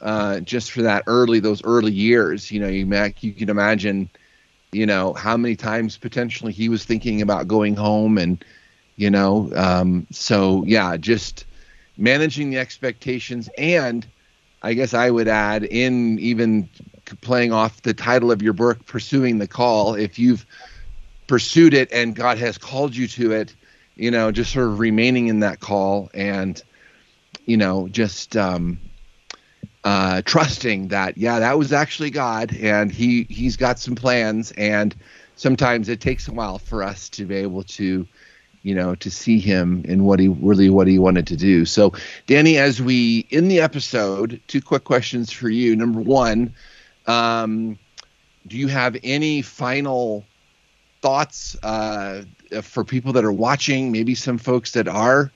uh, 0.00 0.40
just 0.40 0.70
for 0.70 0.82
that 0.82 1.02
early, 1.06 1.40
those 1.40 1.62
early 1.64 1.92
years, 1.92 2.50
you 2.50 2.60
know, 2.60 2.68
you, 2.68 2.86
you 3.20 3.32
can 3.32 3.50
imagine, 3.50 4.08
you 4.72 4.86
know, 4.86 5.12
how 5.12 5.36
many 5.36 5.56
times 5.56 5.98
potentially 5.98 6.52
he 6.52 6.68
was 6.68 6.84
thinking 6.84 7.20
about 7.20 7.48
going 7.48 7.74
home 7.76 8.16
and, 8.16 8.42
you 8.96 9.10
know, 9.10 9.50
um, 9.56 10.06
so 10.10 10.64
yeah, 10.66 10.96
just 10.96 11.44
managing 11.98 12.50
the 12.50 12.58
expectations. 12.58 13.50
And 13.58 14.06
I 14.62 14.74
guess 14.74 14.94
I 14.94 15.10
would 15.10 15.28
add 15.28 15.64
in 15.64 16.18
even 16.20 16.68
playing 17.20 17.52
off 17.52 17.82
the 17.82 17.92
title 17.92 18.30
of 18.30 18.40
your 18.40 18.52
book, 18.52 18.86
Pursuing 18.86 19.38
the 19.38 19.48
Call, 19.48 19.94
if 19.94 20.18
you've 20.18 20.46
pursued 21.26 21.74
it 21.74 21.92
and 21.92 22.14
God 22.14 22.38
has 22.38 22.56
called 22.56 22.94
you 22.94 23.08
to 23.08 23.32
it, 23.32 23.54
you 24.00 24.10
know, 24.10 24.32
just 24.32 24.54
sort 24.54 24.66
of 24.66 24.78
remaining 24.78 25.28
in 25.28 25.40
that 25.40 25.60
call 25.60 26.08
and, 26.14 26.62
you 27.44 27.58
know, 27.58 27.86
just 27.86 28.34
um, 28.34 28.80
uh, 29.84 30.22
trusting 30.24 30.88
that, 30.88 31.18
yeah, 31.18 31.40
that 31.40 31.58
was 31.58 31.70
actually 31.70 32.08
God 32.08 32.56
and 32.56 32.90
he, 32.90 33.24
he's 33.28 33.58
got 33.58 33.78
some 33.78 33.94
plans. 33.94 34.52
And 34.52 34.96
sometimes 35.36 35.90
it 35.90 36.00
takes 36.00 36.28
a 36.28 36.32
while 36.32 36.58
for 36.58 36.82
us 36.82 37.10
to 37.10 37.26
be 37.26 37.34
able 37.36 37.62
to, 37.64 38.08
you 38.62 38.74
know, 38.74 38.94
to 38.94 39.10
see 39.10 39.38
him 39.38 39.84
and 39.86 40.06
what 40.06 40.18
he 40.18 40.28
really 40.28 40.70
what 40.70 40.86
he 40.86 40.98
wanted 40.98 41.26
to 41.26 41.36
do. 41.36 41.66
So, 41.66 41.92
Danny, 42.26 42.56
as 42.56 42.80
we 42.80 43.26
in 43.28 43.48
the 43.48 43.60
episode, 43.60 44.40
two 44.48 44.62
quick 44.62 44.84
questions 44.84 45.30
for 45.30 45.50
you. 45.50 45.76
Number 45.76 46.00
one, 46.00 46.54
um, 47.06 47.78
do 48.46 48.56
you 48.56 48.68
have 48.68 48.96
any 49.02 49.42
final 49.42 50.24
thoughts 51.00 51.56
uh, 51.62 52.24
for 52.62 52.84
people 52.84 53.12
that 53.14 53.24
are 53.24 53.32
watching? 53.32 53.92
Maybe 53.92 54.14
some 54.14 54.38
folks 54.38 54.72
that 54.72 54.88
are 54.88 55.30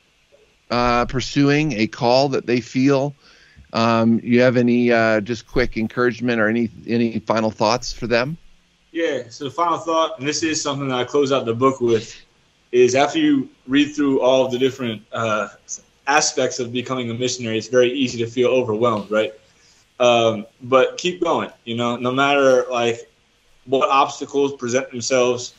uh, 0.70 1.07
pursuing 1.07 1.72
a 1.72 1.87
call 1.87 2.29
that 2.31 2.46
they 2.46 2.61
feel. 2.61 3.14
Um, 3.72 4.20
you 4.22 4.40
have 4.40 4.57
any 4.57 4.92
uh, 4.92 5.20
just 5.20 5.46
quick 5.46 5.77
encouragement 5.77 6.40
or 6.40 6.48
any 6.48 6.70
any 6.87 7.18
final 7.18 7.50
thoughts 7.50 7.92
for 7.92 8.07
them? 8.07 8.37
Yeah. 8.92 9.24
So 9.29 9.44
the 9.44 9.50
final 9.50 9.79
thought, 9.79 10.18
and 10.18 10.29
this 10.29 10.42
is 10.42 10.62
something 10.62 10.88
that 10.88 10.98
I 10.98 11.05
close 11.05 11.33
out 11.33 11.44
the 11.44 11.55
book 11.55 11.81
with, 11.81 12.14
is 12.70 12.94
after 12.94 13.18
you 13.18 13.48
read 13.66 13.94
through 13.94 14.20
all 14.20 14.48
the 14.48 14.59
different 14.59 15.03
uh, 15.12 15.48
aspects 16.07 16.61
of 16.61 16.72
becoming 16.72 17.11
a 17.11 17.14
missionary, 17.14 17.59
it's 17.59 17.68
very 17.68 17.92
easy 17.92 18.18
to 18.18 18.27
feel 18.27 18.48
overwhelmed, 18.48 19.11
right? 19.11 19.33
Um, 19.98 20.46
but 20.62 20.96
keep 20.96 21.22
going. 21.22 21.50
You 21.64 21.77
know, 21.77 21.96
no 21.96 22.12
matter 22.12 22.66
like 22.70 23.11
what 23.66 23.88
obstacles 23.88 24.55
present 24.55 24.90
themselves, 24.90 25.55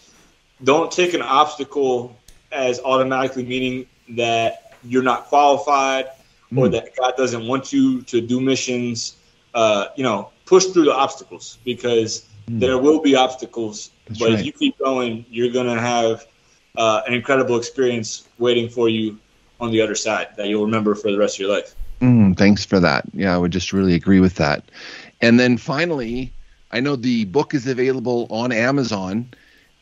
don't 0.64 0.92
take 0.92 1.14
an 1.14 1.22
obstacle 1.22 2.16
as 2.52 2.80
automatically 2.82 3.46
meaning 3.46 3.88
that 4.10 4.74
you're 4.84 5.04
not 5.04 5.26
qualified 5.26 6.08
mm. 6.52 6.58
or 6.58 6.68
hmm. 6.68 6.74
that 6.74 6.96
God 6.96 7.14
doesn't 7.18 7.48
want 7.48 7.74
you 7.74 8.02
to 8.04 8.22
do 8.22 8.40
missions. 8.40 9.18
Uh, 9.54 9.88
you 9.96 10.04
know, 10.04 10.32
push 10.46 10.66
through 10.66 10.86
the 10.86 10.94
obstacles 10.94 11.60
because 11.64 12.28
mm. 12.48 12.60
there 12.60 12.78
will 12.78 13.02
be 13.02 13.16
obstacles. 13.16 13.92
That's 14.08 14.20
but 14.20 14.30
right. 14.30 14.40
if 14.40 14.46
you 14.46 14.52
keep 14.52 14.78
going, 14.78 15.26
you're 15.30 15.52
gonna 15.52 15.80
have 15.80 16.26
uh, 16.78 17.02
an 17.08 17.14
incredible 17.14 17.58
experience 17.58 18.28
waiting 18.38 18.70
for 18.70 18.90
you 18.90 19.18
on 19.60 19.72
the 19.72 19.82
other 19.82 19.96
side 19.96 20.28
that 20.38 20.48
you'll 20.48 20.66
remember 20.66 20.96
for 20.96 21.12
the 21.12 21.18
rest 21.18 21.36
of 21.36 21.40
your 21.40 21.50
life. 21.50 21.76
Mm, 22.02 22.38
thanks 22.38 22.66
for 22.66 22.80
that. 22.80 23.06
Yeah, 23.14 23.34
I 23.34 23.38
would 23.38 23.52
just 23.52 23.72
really 23.72 23.94
agree 23.94 24.20
with 24.20 24.36
that. 24.36 24.64
And 25.22 25.40
then 25.40 25.58
finally, 25.58 26.34
I 26.72 26.82
know 26.82 26.96
the 26.96 27.26
book 27.26 27.54
is 27.54 27.68
available 27.68 28.28
on 28.30 28.52
Amazon. 28.52 29.30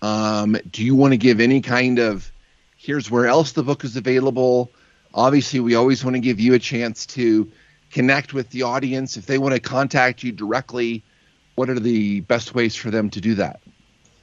Um, 0.03 0.57
do 0.69 0.83
you 0.83 0.95
want 0.95 1.13
to 1.13 1.17
give 1.17 1.39
any 1.39 1.61
kind 1.61 1.97
of 1.97 2.29
here's 2.75 3.09
where 3.09 3.25
else 3.25 3.53
the 3.53 3.63
book 3.63 3.85
is 3.85 3.95
available? 3.95 4.69
Obviously, 5.13 5.61
we 5.61 5.75
always 5.75 6.03
want 6.03 6.17
to 6.17 6.19
give 6.19 6.41
you 6.41 6.55
a 6.55 6.59
chance 6.59 7.05
to 7.05 7.49
connect 7.89 8.33
with 8.33 8.49
the 8.49 8.63
audience. 8.63 9.15
If 9.15 9.27
they 9.27 9.37
want 9.37 9.53
to 9.53 9.61
contact 9.61 10.21
you 10.21 10.33
directly, 10.33 11.03
what 11.55 11.69
are 11.69 11.79
the 11.79 12.19
best 12.19 12.53
ways 12.53 12.75
for 12.75 12.91
them 12.91 13.09
to 13.11 13.21
do 13.21 13.33
that? 13.35 13.61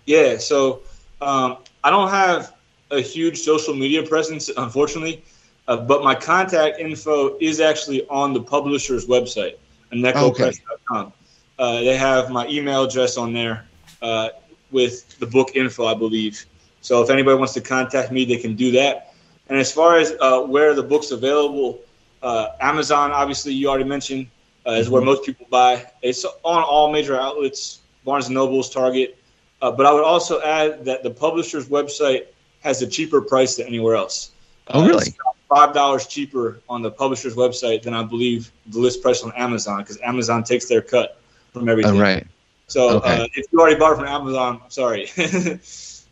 Yeah, 0.05 0.37
so 0.37 0.83
um, 1.23 1.57
I 1.83 1.89
don't 1.89 2.11
have 2.11 2.55
a 2.91 3.01
huge 3.01 3.39
social 3.39 3.73
media 3.73 4.03
presence, 4.03 4.51
unfortunately. 4.55 5.25
Uh, 5.67 5.79
but 5.79 6.05
my 6.05 6.15
contact 6.15 6.79
info 6.79 7.39
is 7.41 7.59
actually 7.59 8.07
on 8.09 8.35
the 8.35 8.43
publisher's 8.43 9.07
website, 9.07 9.57
necopress.com. 9.93 11.07
Okay. 11.07 11.15
Uh, 11.59 11.81
they 11.81 11.97
have 11.97 12.31
my 12.31 12.47
email 12.49 12.83
address 12.83 13.17
on 13.17 13.33
there 13.33 13.67
uh, 14.03 14.31
with 14.71 15.19
the 15.19 15.27
book 15.27 15.55
info, 15.55 15.87
I 15.87 15.95
believe. 15.95 16.47
So 16.81 17.03
if 17.03 17.11
anybody 17.11 17.37
wants 17.37 17.55
to 17.55 17.61
contact 17.61 18.11
me, 18.11 18.25
they 18.25 18.37
can 18.37 18.55
do 18.57 18.71
that. 18.73 19.15
And 19.49 19.59
as 19.59 19.73
far 19.73 19.99
as 19.99 20.15
uh, 20.21 20.43
where 20.43 20.75
the 20.75 20.83
book's 20.83 21.11
available, 21.11 21.81
uh, 22.23 22.49
Amazon, 22.61 23.11
obviously, 23.13 23.53
you 23.53 23.69
already 23.69 23.85
mentioned, 23.85 24.29
uh, 24.67 24.73
is 24.73 24.89
where 24.89 25.01
mm-hmm. 25.01 25.11
most 25.11 25.25
people 25.25 25.47
buy. 25.51 25.91
It's 26.03 26.25
on 26.25 26.63
all 26.63 26.93
major 26.93 27.21
outlets, 27.21 27.81
Barnes 28.05 28.27
and 28.27 28.35
Nobles, 28.35 28.71
Target. 28.71 29.19
but 29.61 29.85
I 29.85 29.93
would 29.93 30.05
also 30.05 30.41
add 30.43 30.85
that 30.85 31.03
the 31.03 31.11
publisher's 31.11 31.69
website 31.69 32.27
has 32.61 32.83
a 32.83 32.87
cheaper 32.87 33.21
price 33.21 33.57
than 33.57 33.67
anywhere 33.67 33.97
else. 33.97 34.31
Oh, 34.69 34.87
really? 34.87 35.15
five 35.51 35.75
dollars 35.75 36.07
cheaper 36.07 36.61
on 36.69 36.81
the 36.81 36.91
publisher's 36.91 37.35
website 37.35 37.83
than 37.83 37.93
I 37.93 38.05
believe 38.05 38.51
the 38.69 38.79
list 38.79 39.03
price 39.03 39.23
on 39.23 39.33
Amazon 39.33 39.79
because 39.81 39.99
Amazon 40.01 40.45
takes 40.45 40.67
their 40.67 40.81
cut 40.81 41.21
from 41.53 41.69
everything. 41.69 41.97
Oh, 41.97 42.01
right. 42.01 42.27
So 42.71 42.99
okay. 42.99 43.23
uh, 43.23 43.27
if 43.35 43.47
you 43.53 43.59
already 43.59 43.77
bought 43.77 43.93
it 43.93 43.97
from 43.97 44.07
Amazon, 44.07 44.61
I'm 44.63 44.71
sorry. 44.71 45.11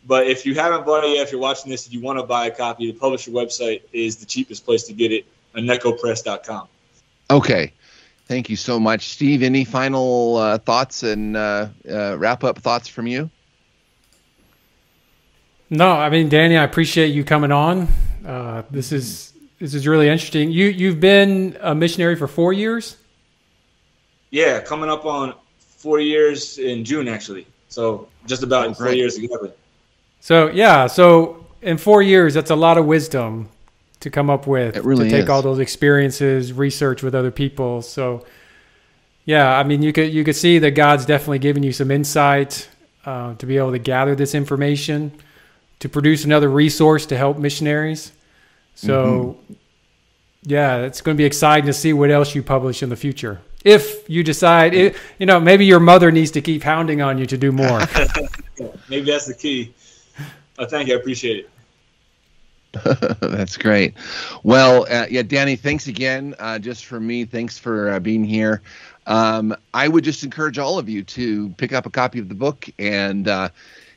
but 0.05 0.27
if 0.27 0.45
you 0.45 0.55
haven't 0.55 0.85
bought 0.85 1.05
it 1.05 1.15
yet, 1.15 1.23
if 1.23 1.31
you're 1.31 1.39
watching 1.39 1.71
this 1.71 1.85
and 1.85 1.93
you 1.93 2.01
want 2.01 2.19
to 2.19 2.23
buy 2.23 2.47
a 2.47 2.51
copy, 2.51 2.91
the 2.91 2.97
publisher 2.99 3.31
website 3.31 3.81
is 3.93 4.17
the 4.17 4.25
cheapest 4.25 4.65
place 4.65 4.83
to 4.83 4.93
get 4.93 5.13
it, 5.13 5.25
necopress.com. 5.55 6.67
Okay. 7.31 7.71
Thank 8.25 8.49
you 8.49 8.57
so 8.57 8.77
much. 8.79 9.07
Steve, 9.07 9.41
any 9.41 9.63
final 9.63 10.35
uh, 10.35 10.57
thoughts 10.57 11.03
and 11.03 11.35
uh, 11.35 11.69
uh 11.89 12.17
wrap 12.17 12.43
up 12.43 12.59
thoughts 12.59 12.87
from 12.87 13.07
you? 13.07 13.29
No, 15.69 15.91
I 15.91 16.09
mean, 16.09 16.29
Danny, 16.29 16.57
I 16.57 16.63
appreciate 16.63 17.07
you 17.07 17.23
coming 17.23 17.51
on. 17.51 17.87
Uh, 18.25 18.63
this 18.69 18.91
is 18.91 19.33
this 19.59 19.73
is 19.73 19.87
really 19.87 20.09
interesting. 20.09 20.51
You 20.51 20.67
you've 20.67 20.99
been 20.99 21.57
a 21.61 21.73
missionary 21.73 22.15
for 22.15 22.27
four 22.27 22.53
years. 22.53 22.97
Yeah, 24.29 24.59
coming 24.59 24.89
up 24.89 25.05
on 25.05 25.33
four 25.79 25.99
years 25.99 26.59
in 26.59 26.85
June, 26.85 27.07
actually. 27.07 27.47
So 27.69 28.07
just 28.27 28.43
about 28.43 28.67
oh, 28.67 28.73
four 28.73 28.91
years 28.91 29.17
exactly. 29.17 29.51
So 30.19 30.49
yeah, 30.51 30.87
so 30.87 31.45
in 31.61 31.77
four 31.77 32.01
years, 32.01 32.33
that's 32.33 32.51
a 32.51 32.55
lot 32.55 32.77
of 32.77 32.85
wisdom 32.85 33.49
to 34.01 34.09
come 34.09 34.29
up 34.29 34.45
with. 34.45 34.75
It 34.75 34.83
really 34.83 35.05
to 35.05 35.09
take 35.09 35.23
is. 35.23 35.29
all 35.29 35.41
those 35.41 35.59
experiences, 35.59 36.53
research 36.53 37.01
with 37.01 37.15
other 37.15 37.31
people. 37.31 37.81
So 37.81 38.25
yeah, 39.25 39.57
I 39.57 39.63
mean, 39.63 39.81
you 39.81 39.93
could 39.93 40.13
you 40.13 40.23
could 40.23 40.35
see 40.35 40.59
that 40.59 40.71
God's 40.71 41.05
definitely 41.05 41.39
giving 41.39 41.63
you 41.63 41.71
some 41.71 41.91
insight 41.91 42.69
uh, 43.05 43.35
to 43.35 43.45
be 43.45 43.57
able 43.57 43.71
to 43.71 43.79
gather 43.79 44.15
this 44.15 44.35
information 44.35 45.11
to 45.79 45.87
produce 45.87 46.25
another 46.25 46.49
resource 46.49 47.05
to 47.05 47.17
help 47.17 47.37
missionaries. 47.37 48.11
So, 48.75 49.37
mm-hmm. 49.43 49.53
yeah, 50.43 50.77
it's 50.79 51.01
going 51.01 51.15
to 51.15 51.17
be 51.17 51.25
exciting 51.25 51.65
to 51.67 51.73
see 51.73 51.93
what 51.93 52.11
else 52.11 52.35
you 52.35 52.43
publish 52.43 52.83
in 52.83 52.89
the 52.89 52.95
future. 52.95 53.41
If 53.65 54.09
you 54.09 54.23
decide, 54.23 54.73
it, 54.73 54.95
you 55.17 55.25
know, 55.25 55.39
maybe 55.39 55.65
your 55.65 55.81
mother 55.81 56.11
needs 56.11 56.31
to 56.31 56.41
keep 56.41 56.63
hounding 56.63 57.01
on 57.01 57.17
you 57.17 57.25
to 57.25 57.37
do 57.37 57.51
more. 57.51 57.79
maybe 58.89 59.11
that's 59.11 59.25
the 59.25 59.35
key. 59.37 59.73
Oh, 60.57 60.65
thank 60.65 60.87
you. 60.87 60.95
I 60.95 60.99
appreciate 60.99 61.45
it. 61.45 61.49
That's 63.19 63.57
great. 63.57 63.95
Well, 64.43 64.85
uh, 64.89 65.07
yeah, 65.09 65.23
Danny, 65.23 65.55
thanks 65.55 65.87
again. 65.87 66.35
Uh, 66.37 66.59
just 66.59 66.85
for 66.85 66.99
me, 66.99 67.25
thanks 67.25 67.57
for 67.57 67.89
uh, 67.89 67.99
being 67.99 68.23
here. 68.23 68.61
Um, 69.07 69.55
I 69.73 69.87
would 69.87 70.03
just 70.03 70.23
encourage 70.23 70.59
all 70.59 70.77
of 70.77 70.87
you 70.87 71.03
to 71.03 71.49
pick 71.57 71.73
up 71.73 71.87
a 71.87 71.89
copy 71.89 72.19
of 72.19 72.29
the 72.29 72.35
book 72.35 72.67
and 72.77 73.27
uh, 73.27 73.49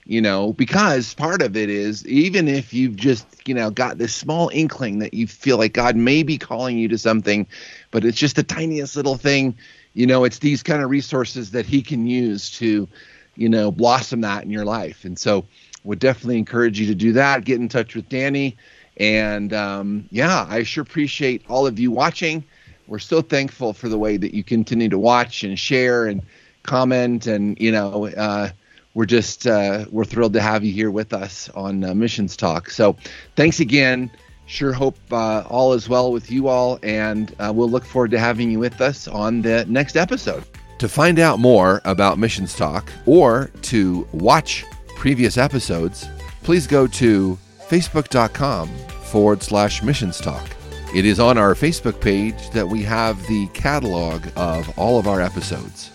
you 0.04 0.20
know, 0.20 0.52
because 0.54 1.14
part 1.14 1.42
of 1.42 1.56
it 1.56 1.70
is 1.70 2.06
even 2.06 2.48
if 2.48 2.74
you've 2.74 2.96
just, 2.96 3.26
you 3.46 3.54
know, 3.54 3.70
got 3.70 3.98
this 3.98 4.14
small 4.14 4.50
inkling 4.52 4.98
that 4.98 5.14
you 5.14 5.26
feel 5.26 5.58
like 5.58 5.74
God 5.74 5.94
may 5.94 6.22
be 6.22 6.38
calling 6.38 6.76
you 6.76 6.88
to 6.88 6.98
something, 6.98 7.46
but 7.92 8.04
it's 8.04 8.18
just 8.18 8.34
the 8.34 8.42
tiniest 8.42 8.96
little 8.96 9.16
thing, 9.16 9.56
you 9.94 10.06
know, 10.06 10.24
it's 10.24 10.40
these 10.40 10.64
kind 10.64 10.82
of 10.82 10.90
resources 10.90 11.52
that 11.52 11.66
He 11.66 11.80
can 11.80 12.06
use 12.06 12.50
to, 12.58 12.88
you 13.36 13.48
know, 13.48 13.70
blossom 13.70 14.22
that 14.22 14.42
in 14.42 14.50
your 14.50 14.64
life. 14.64 15.04
And 15.04 15.16
so, 15.16 15.46
would 15.84 15.98
definitely 15.98 16.38
encourage 16.38 16.78
you 16.80 16.86
to 16.86 16.94
do 16.94 17.12
that. 17.12 17.44
Get 17.44 17.60
in 17.60 17.68
touch 17.68 17.94
with 17.94 18.08
Danny. 18.08 18.56
And 18.98 19.52
um, 19.52 20.08
yeah, 20.10 20.46
I 20.48 20.62
sure 20.62 20.82
appreciate 20.82 21.42
all 21.48 21.66
of 21.66 21.78
you 21.78 21.90
watching. 21.90 22.44
We're 22.86 22.98
so 22.98 23.22
thankful 23.22 23.72
for 23.72 23.88
the 23.88 23.98
way 23.98 24.16
that 24.16 24.34
you 24.34 24.44
continue 24.44 24.88
to 24.88 24.98
watch 24.98 25.44
and 25.44 25.58
share 25.58 26.06
and 26.06 26.22
comment 26.62 27.26
and, 27.26 27.58
you 27.58 27.72
know, 27.72 28.08
uh, 28.08 28.50
we're 28.94 29.06
just 29.06 29.46
uh, 29.46 29.86
we're 29.90 30.04
thrilled 30.04 30.34
to 30.34 30.40
have 30.42 30.64
you 30.64 30.72
here 30.72 30.90
with 30.90 31.14
us 31.14 31.48
on 31.50 31.82
uh, 31.82 31.94
Missions 31.94 32.36
Talk. 32.36 32.68
So 32.68 32.96
thanks 33.36 33.58
again. 33.58 34.10
Sure 34.52 34.74
hope 34.74 34.98
uh, 35.10 35.44
all 35.48 35.72
is 35.72 35.88
well 35.88 36.12
with 36.12 36.30
you 36.30 36.46
all, 36.46 36.78
and 36.82 37.34
uh, 37.38 37.50
we'll 37.54 37.70
look 37.70 37.86
forward 37.86 38.10
to 38.10 38.18
having 38.18 38.50
you 38.50 38.58
with 38.58 38.82
us 38.82 39.08
on 39.08 39.40
the 39.40 39.64
next 39.66 39.96
episode. 39.96 40.44
To 40.80 40.90
find 40.90 41.18
out 41.18 41.38
more 41.38 41.80
about 41.86 42.18
Missions 42.18 42.54
Talk 42.54 42.92
or 43.06 43.50
to 43.62 44.06
watch 44.12 44.66
previous 44.94 45.38
episodes, 45.38 46.06
please 46.42 46.66
go 46.66 46.86
to 46.88 47.38
facebook.com 47.68 48.68
forward 49.04 49.42
slash 49.42 49.82
missions 49.82 50.20
talk. 50.20 50.46
It 50.94 51.06
is 51.06 51.18
on 51.18 51.38
our 51.38 51.54
Facebook 51.54 51.98
page 51.98 52.50
that 52.50 52.68
we 52.68 52.82
have 52.82 53.26
the 53.28 53.46
catalog 53.54 54.26
of 54.36 54.78
all 54.78 54.98
of 54.98 55.08
our 55.08 55.22
episodes. 55.22 55.90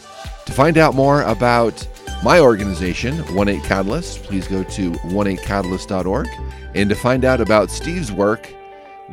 To 0.48 0.52
find 0.52 0.80
out 0.80 0.96
more 0.96 1.22
about 1.22 1.88
my 2.24 2.40
organization, 2.40 3.22
18 3.22 3.62
Catalyst, 3.62 4.24
please 4.24 4.48
go 4.48 4.64
to 4.64 4.92
18catalyst.org. 4.92 6.28
And 6.76 6.90
to 6.90 6.96
find 6.96 7.26
out 7.26 7.42
about 7.42 7.72
Steve's 7.72 8.12
work 8.12 8.54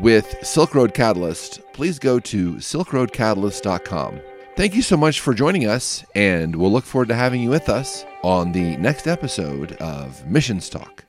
with 0.01 0.37
Silk 0.43 0.75
Road 0.75 0.95
Catalyst, 0.95 1.61
please 1.73 1.99
go 1.99 2.19
to 2.21 2.55
silkroadcatalyst.com. 2.55 4.21
Thank 4.57 4.75
you 4.75 4.83
so 4.83 4.97
much 4.97 5.21
for 5.21 5.35
joining 5.35 5.67
us, 5.67 6.05
and 6.15 6.55
we'll 6.55 6.71
look 6.73 6.85
forward 6.85 7.09
to 7.09 7.15
having 7.15 7.43
you 7.43 7.51
with 7.51 7.69
us 7.69 8.05
on 8.23 8.53
the 8.53 8.77
next 8.77 9.07
episode 9.07 9.73
of 9.73 10.25
Missions 10.27 10.69
Talk. 10.69 11.04